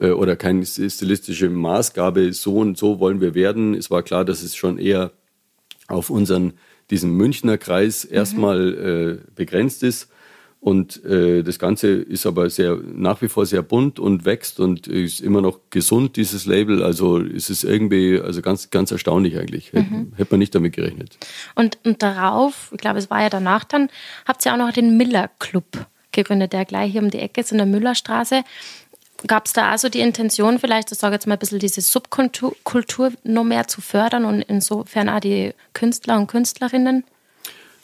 [0.00, 3.74] äh, oder keine stilistische Maßgabe, so und so wollen wir werden.
[3.74, 5.12] Es war klar, dass es schon eher
[5.86, 6.54] auf unseren,
[6.90, 8.16] diesen Münchner Kreis mhm.
[8.16, 10.08] erstmal äh, begrenzt ist.
[10.62, 14.88] Und äh, das Ganze ist aber sehr nach wie vor sehr bunt und wächst und
[14.88, 16.82] ist immer noch gesund, dieses Label.
[16.82, 19.72] Also ist es irgendwie, also ganz, ganz erstaunlich eigentlich.
[19.72, 20.12] Mhm.
[20.16, 21.16] Hätte man nicht damit gerechnet.
[21.54, 23.88] Und, und darauf, ich glaube, es war ja danach dann,
[24.26, 25.64] habt ihr auch noch den Miller Club
[26.12, 28.42] gegründet, der gleich hier um die Ecke ist in der Müllerstraße.
[29.26, 33.12] Gab es da also die Intention, vielleicht, ich sage jetzt mal ein bisschen diese Subkultur
[33.24, 37.04] noch mehr zu fördern und insofern auch die Künstler und Künstlerinnen?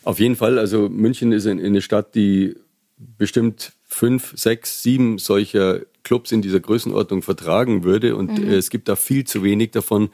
[0.03, 0.59] Auf jeden Fall.
[0.59, 2.57] Also München ist eine Stadt, die
[2.97, 8.16] bestimmt fünf, sechs, sieben solcher Clubs in dieser Größenordnung vertragen würde.
[8.16, 8.51] Und mhm.
[8.51, 10.11] es gibt da viel zu wenig davon.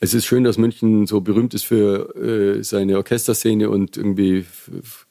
[0.00, 4.46] Es ist schön, dass München so berühmt ist für äh, seine Orchesterszene und irgendwie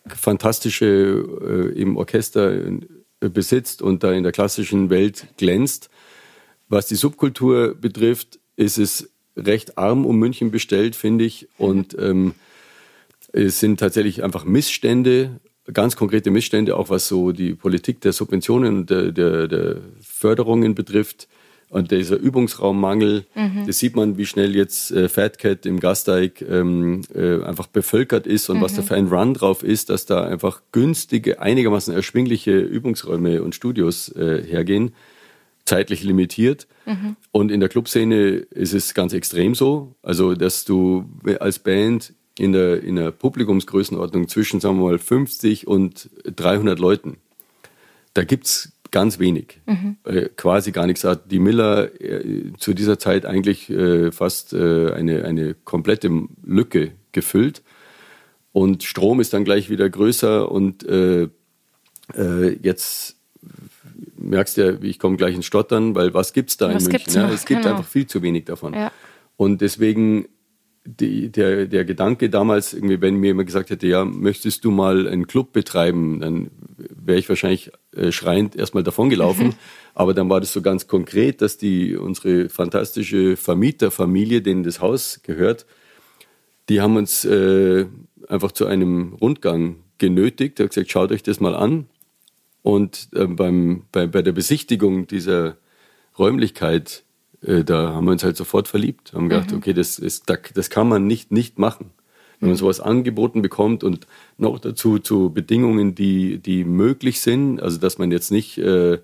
[0.07, 2.79] fantastische äh, eben Orchester äh,
[3.19, 5.89] besitzt und da in der klassischen Welt glänzt.
[6.69, 11.47] Was die Subkultur betrifft, ist es recht arm um München bestellt, finde ich.
[11.57, 12.33] Und ähm,
[13.31, 15.39] es sind tatsächlich einfach Missstände,
[15.73, 20.75] ganz konkrete Missstände, auch was so die Politik der Subventionen und der, der, der Förderungen
[20.75, 21.27] betrifft.
[21.69, 23.67] Und dieser Übungsraummangel, mhm.
[23.67, 28.25] das sieht man, wie schnell jetzt äh, Fat Cat im Gasteig ähm, äh, einfach bevölkert
[28.25, 28.61] ist und mhm.
[28.61, 33.53] was da für ein Run drauf ist, dass da einfach günstige, einigermaßen erschwingliche Übungsräume und
[33.53, 34.95] Studios äh, hergehen,
[35.65, 36.67] zeitlich limitiert.
[36.87, 37.15] Mhm.
[37.31, 38.17] Und in der Clubszene
[38.49, 41.05] ist es ganz extrem so, also dass du
[41.39, 47.17] als Band in der, in der Publikumsgrößenordnung zwischen, sagen wir mal, 50 und 300 Leuten,
[48.15, 49.97] da gibt es ganz wenig, mhm.
[50.03, 51.03] äh, quasi gar nichts.
[51.03, 56.09] Hat die Miller äh, zu dieser Zeit eigentlich äh, fast äh, eine, eine komplette
[56.43, 57.61] Lücke gefüllt.
[58.51, 61.29] Und Strom ist dann gleich wieder größer und äh,
[62.15, 63.17] äh, jetzt
[64.17, 66.91] merkst du ja, ich komme gleich ins Stottern, weil was gibt es da was in
[66.91, 67.13] München?
[67.13, 67.75] Ja, es gibt genau.
[67.75, 68.73] einfach viel zu wenig davon.
[68.73, 68.91] Ja.
[69.37, 70.27] Und deswegen
[70.85, 75.07] die, der, der Gedanke damals, irgendwie, wenn mir jemand gesagt hätte, ja, möchtest du mal
[75.07, 76.51] einen Club betreiben, dann
[76.89, 79.55] wäre ich wahrscheinlich äh, schreiend erstmal davongelaufen.
[79.93, 85.21] Aber dann war das so ganz konkret, dass die unsere fantastische Vermieterfamilie, denen das Haus
[85.23, 85.65] gehört,
[86.69, 87.85] die haben uns äh,
[88.27, 90.59] einfach zu einem Rundgang genötigt.
[90.59, 91.87] Er hat gesagt, schaut euch das mal an.
[92.61, 95.57] Und äh, beim, bei, bei der Besichtigung dieser
[96.17, 97.03] Räumlichkeit
[97.41, 99.13] äh, da haben wir uns halt sofort verliebt.
[99.13, 99.57] Haben gedacht, mhm.
[99.57, 101.91] okay, das, ist, das kann man nicht nicht machen.
[102.39, 107.77] Wenn man sowas angeboten bekommt und noch dazu zu Bedingungen, die, die möglich sind, also
[107.77, 108.99] dass man jetzt nicht, äh,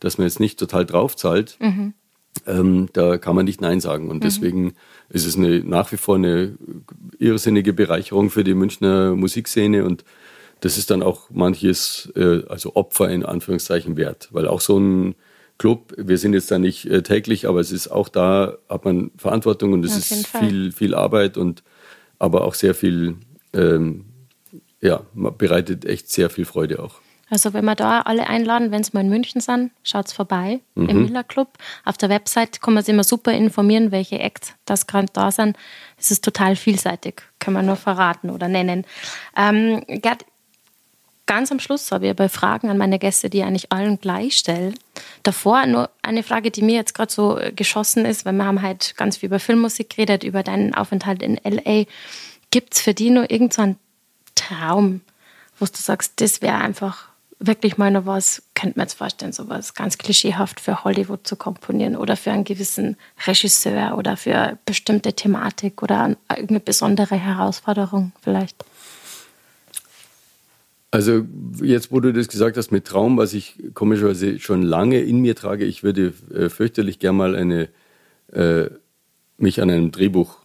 [0.00, 1.94] dass man jetzt nicht total draufzahlt, mhm.
[2.46, 4.08] ähm, da kann man nicht Nein sagen.
[4.08, 4.20] Und mhm.
[4.20, 4.72] deswegen
[5.08, 6.56] ist es eine, nach wie vor eine
[7.18, 10.04] irrsinnige Bereicherung für die Münchner Musikszene und
[10.60, 15.14] das ist dann auch manches, äh, also Opfer in Anführungszeichen wert, weil auch so ein
[15.58, 15.94] Club.
[15.96, 19.72] Wir sind jetzt da nicht äh, täglich, aber es ist auch da, hat man Verantwortung
[19.72, 21.62] und es ist viel, viel Arbeit und
[22.20, 23.16] aber auch sehr viel,
[23.52, 24.04] ähm,
[24.80, 27.00] ja, bereitet echt sehr viel Freude auch.
[27.30, 30.60] Also wenn wir da alle einladen, wenn es mal in München sind, schaut es vorbei
[30.74, 30.88] mhm.
[30.88, 31.58] im Miller Club.
[31.84, 35.56] Auf der Website kann man sich immer super informieren, welche Acts das gerade da sind.
[35.96, 38.84] Es ist total vielseitig, kann man nur verraten oder nennen.
[39.36, 40.24] Ähm, Gerd,
[41.30, 44.74] ganz am Schluss habe ich bei Fragen an meine Gäste, die eigentlich allen gleich stellen.
[45.22, 48.62] Davor nur eine Frage, die mir jetzt gerade so äh, geschossen ist, weil wir haben
[48.62, 51.84] halt ganz viel über Filmmusik geredet, über deinen Aufenthalt in L.A.
[52.50, 53.78] Gibt es für dich nur irgendeinen so
[54.34, 55.02] Traum,
[55.60, 57.06] wo du sagst, das wäre einfach
[57.38, 61.94] wirklich mal noch was, könnte man jetzt vorstellen, sowas ganz klischeehaft für Hollywood zu komponieren
[61.94, 68.64] oder für einen gewissen Regisseur oder für eine bestimmte Thematik oder irgendeine besondere Herausforderung vielleicht?
[70.90, 71.24] Also
[71.62, 75.36] jetzt, wo du das gesagt hast mit Traum, was ich komischerweise schon lange in mir
[75.36, 77.68] trage, ich würde äh, fürchterlich gern mal eine,
[78.32, 78.70] äh,
[79.36, 80.38] mich an einem Drehbuch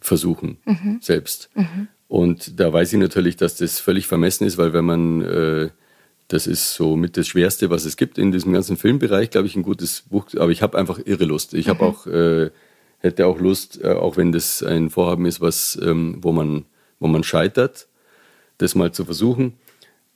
[0.00, 0.98] versuchen, mhm.
[1.00, 1.50] selbst.
[1.54, 1.88] Mhm.
[2.06, 5.70] Und da weiß ich natürlich, dass das völlig vermessen ist, weil wenn man, äh,
[6.28, 9.56] das ist so mit das Schwerste, was es gibt in diesem ganzen Filmbereich, glaube ich,
[9.56, 10.26] ein gutes Buch.
[10.36, 11.54] Aber ich habe einfach irre Lust.
[11.54, 11.70] Ich mhm.
[11.70, 12.50] habe auch, äh,
[12.98, 16.66] hätte auch Lust, äh, auch wenn das ein Vorhaben ist, was, ähm, wo man,
[17.00, 17.88] wo man scheitert
[18.58, 19.54] das mal zu versuchen.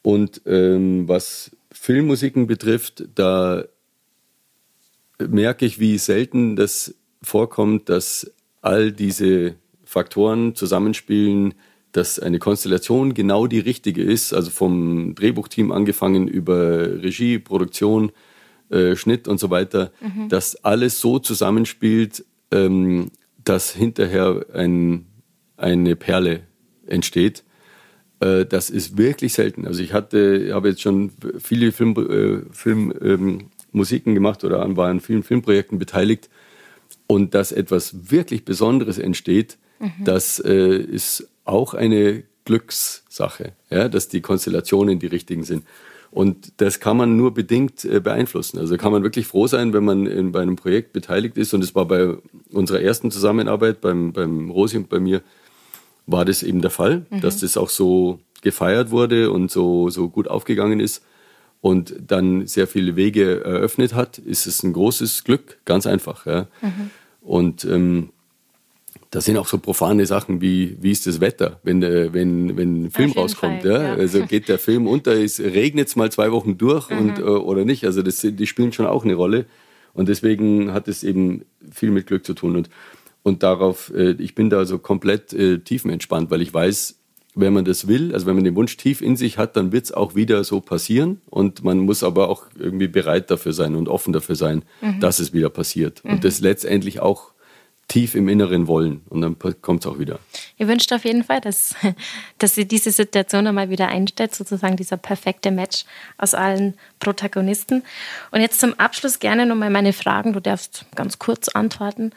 [0.03, 3.65] Und ähm, was Filmmusiken betrifft, da
[5.19, 8.33] merke ich, wie selten das vorkommt, dass
[8.63, 11.55] all diese Faktoren zusammenspielen,
[11.93, 18.13] dass eine Konstellation genau die richtige ist, also vom Drehbuchteam angefangen über Regie, Produktion,
[18.71, 20.29] äh, Schnitt und so weiter, mhm.
[20.29, 23.11] dass alles so zusammenspielt, ähm,
[23.43, 25.07] dass hinterher ein,
[25.57, 26.43] eine Perle
[26.87, 27.43] entsteht.
[28.21, 29.67] Äh, das ist wirklich selten.
[29.67, 35.01] Also ich hatte, habe jetzt schon viele Film, äh, Filmmusiken ähm, gemacht oder war an
[35.01, 36.29] vielen Filmprojekten beteiligt.
[37.07, 40.05] Und dass etwas wirklich Besonderes entsteht, mhm.
[40.05, 45.65] das äh, ist auch eine Glückssache, ja, dass die Konstellationen die richtigen sind.
[46.13, 48.59] Und das kann man nur bedingt äh, beeinflussen.
[48.59, 51.55] Also kann man wirklich froh sein, wenn man in, bei einem Projekt beteiligt ist.
[51.55, 52.17] Und es war bei
[52.51, 55.23] unserer ersten Zusammenarbeit beim, beim Rosi und bei mir
[56.07, 57.21] war das eben der Fall, mhm.
[57.21, 61.05] dass das auch so gefeiert wurde und so, so gut aufgegangen ist
[61.61, 66.27] und dann sehr viele Wege eröffnet hat, ist es ein großes Glück, ganz einfach.
[66.27, 66.49] Ja.
[66.63, 66.91] Mhm.
[67.21, 68.11] Und ähm,
[69.11, 72.85] da sind auch so profane Sachen wie, wie ist das Wetter, wenn, äh, wenn, wenn
[72.85, 73.63] ein Film rauskommt.
[73.63, 73.83] Fall, ja?
[73.83, 73.95] ja.
[73.95, 77.25] Also geht der Film unter, regnet es mal zwei Wochen durch und, Mhm.
[77.25, 77.85] äh, oder nicht.
[77.85, 79.47] Also das, die spielen schon auch eine Rolle.
[79.93, 82.57] Und deswegen hat es eben viel mit Glück zu tun.
[82.57, 82.71] Und,
[83.23, 86.97] und darauf, äh, ich bin da so komplett äh, tiefenentspannt, weil ich weiß,
[87.35, 89.85] wenn man das will, also wenn man den Wunsch tief in sich hat, dann wird
[89.85, 91.21] es auch wieder so passieren.
[91.31, 94.65] Und man muss aber auch irgendwie bereit dafür sein und offen dafür sein,
[94.99, 96.05] dass es wieder passiert.
[96.05, 97.33] Und das letztendlich auch
[97.91, 99.03] tief im Inneren wollen.
[99.09, 100.21] Und dann kommt es auch wieder.
[100.57, 101.75] Ich wünsche auf jeden Fall, dass,
[102.39, 105.85] dass sie diese Situation einmal wieder einstellt, sozusagen dieser perfekte Match
[106.17, 107.83] aus allen Protagonisten.
[108.31, 110.33] Und jetzt zum Abschluss gerne nochmal meine Fragen.
[110.33, 112.13] Du darfst ganz kurz antworten.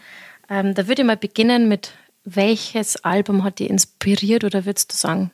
[0.53, 1.93] Ähm, da würde ich mal beginnen mit,
[2.25, 5.31] welches Album hat dich inspiriert oder würdest du sagen,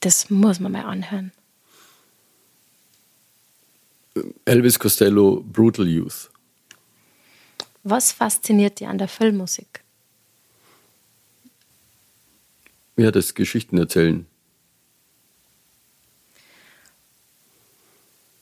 [0.00, 1.32] das muss man mal anhören?
[4.46, 6.30] Elvis Costello, Brutal Youth.
[7.82, 9.84] Was fasziniert dich an der Filmmusik?
[12.96, 14.24] Ja, das Geschichten erzählen.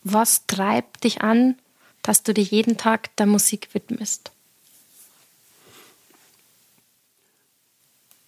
[0.04, 1.56] Was treibt dich an,
[2.02, 4.30] dass du dir jeden Tag der Musik widmest?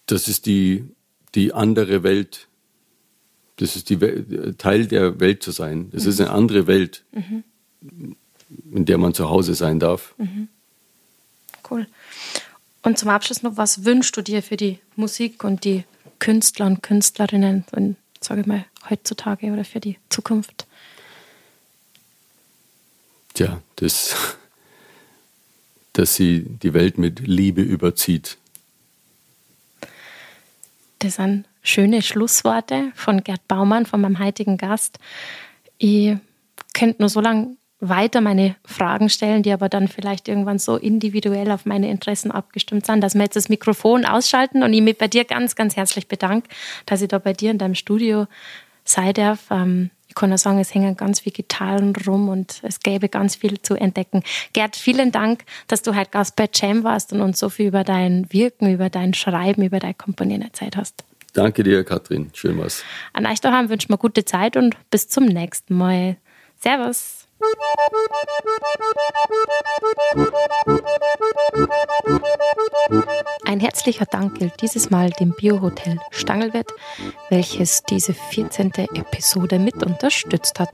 [0.09, 0.85] Das ist die,
[1.35, 2.47] die andere Welt.
[3.57, 5.91] Das ist die Wel Teil der Welt zu sein.
[5.91, 7.03] Das ist eine andere Welt,
[8.71, 10.15] in der man zu Hause sein darf.
[11.69, 11.85] Cool.
[12.81, 15.83] Und zum Abschluss noch, was wünschst du dir für die Musik und die
[16.17, 20.65] Künstler und Künstlerinnen, und, sage ich mal, heutzutage oder für die Zukunft?
[23.35, 24.15] Tja, das,
[25.93, 28.37] dass sie die Welt mit Liebe überzieht.
[30.99, 34.99] Das sind schöne Schlussworte von Gerd Baumann, von meinem heutigen Gast.
[35.77, 36.15] Ich
[36.73, 41.49] könnte nur so lange weiter meine Fragen stellen, die aber dann vielleicht irgendwann so individuell
[41.51, 45.07] auf meine Interessen abgestimmt sind, dass wir jetzt das Mikrofon ausschalten und ich mich bei
[45.07, 46.49] dir ganz, ganz herzlich bedanke,
[46.85, 48.27] dass ich da bei dir in deinem Studio
[48.83, 49.45] sein darf.
[49.49, 53.35] Ähm, ich kann nur sagen, es hängen ganz viele Gitarren rum und es gäbe ganz
[53.35, 54.23] viel zu entdecken.
[54.53, 57.83] Gerd, vielen Dank, dass du heute Gast bei Jam warst und uns so viel über
[57.83, 61.03] dein Wirken, über dein Schreiben, über dein Komponieren erzählt hast.
[61.33, 62.31] Danke dir, Katrin.
[62.33, 62.83] Schön was.
[63.13, 66.17] An euch daheim wünschen wir gute Zeit und bis zum nächsten Mal.
[66.57, 67.18] Servus.
[73.45, 76.71] Ein herzlicher Dank gilt dieses Mal dem Biohotel Stangelwirt,
[77.29, 78.71] welches diese 14.
[78.93, 80.69] Episode mit unterstützt hat.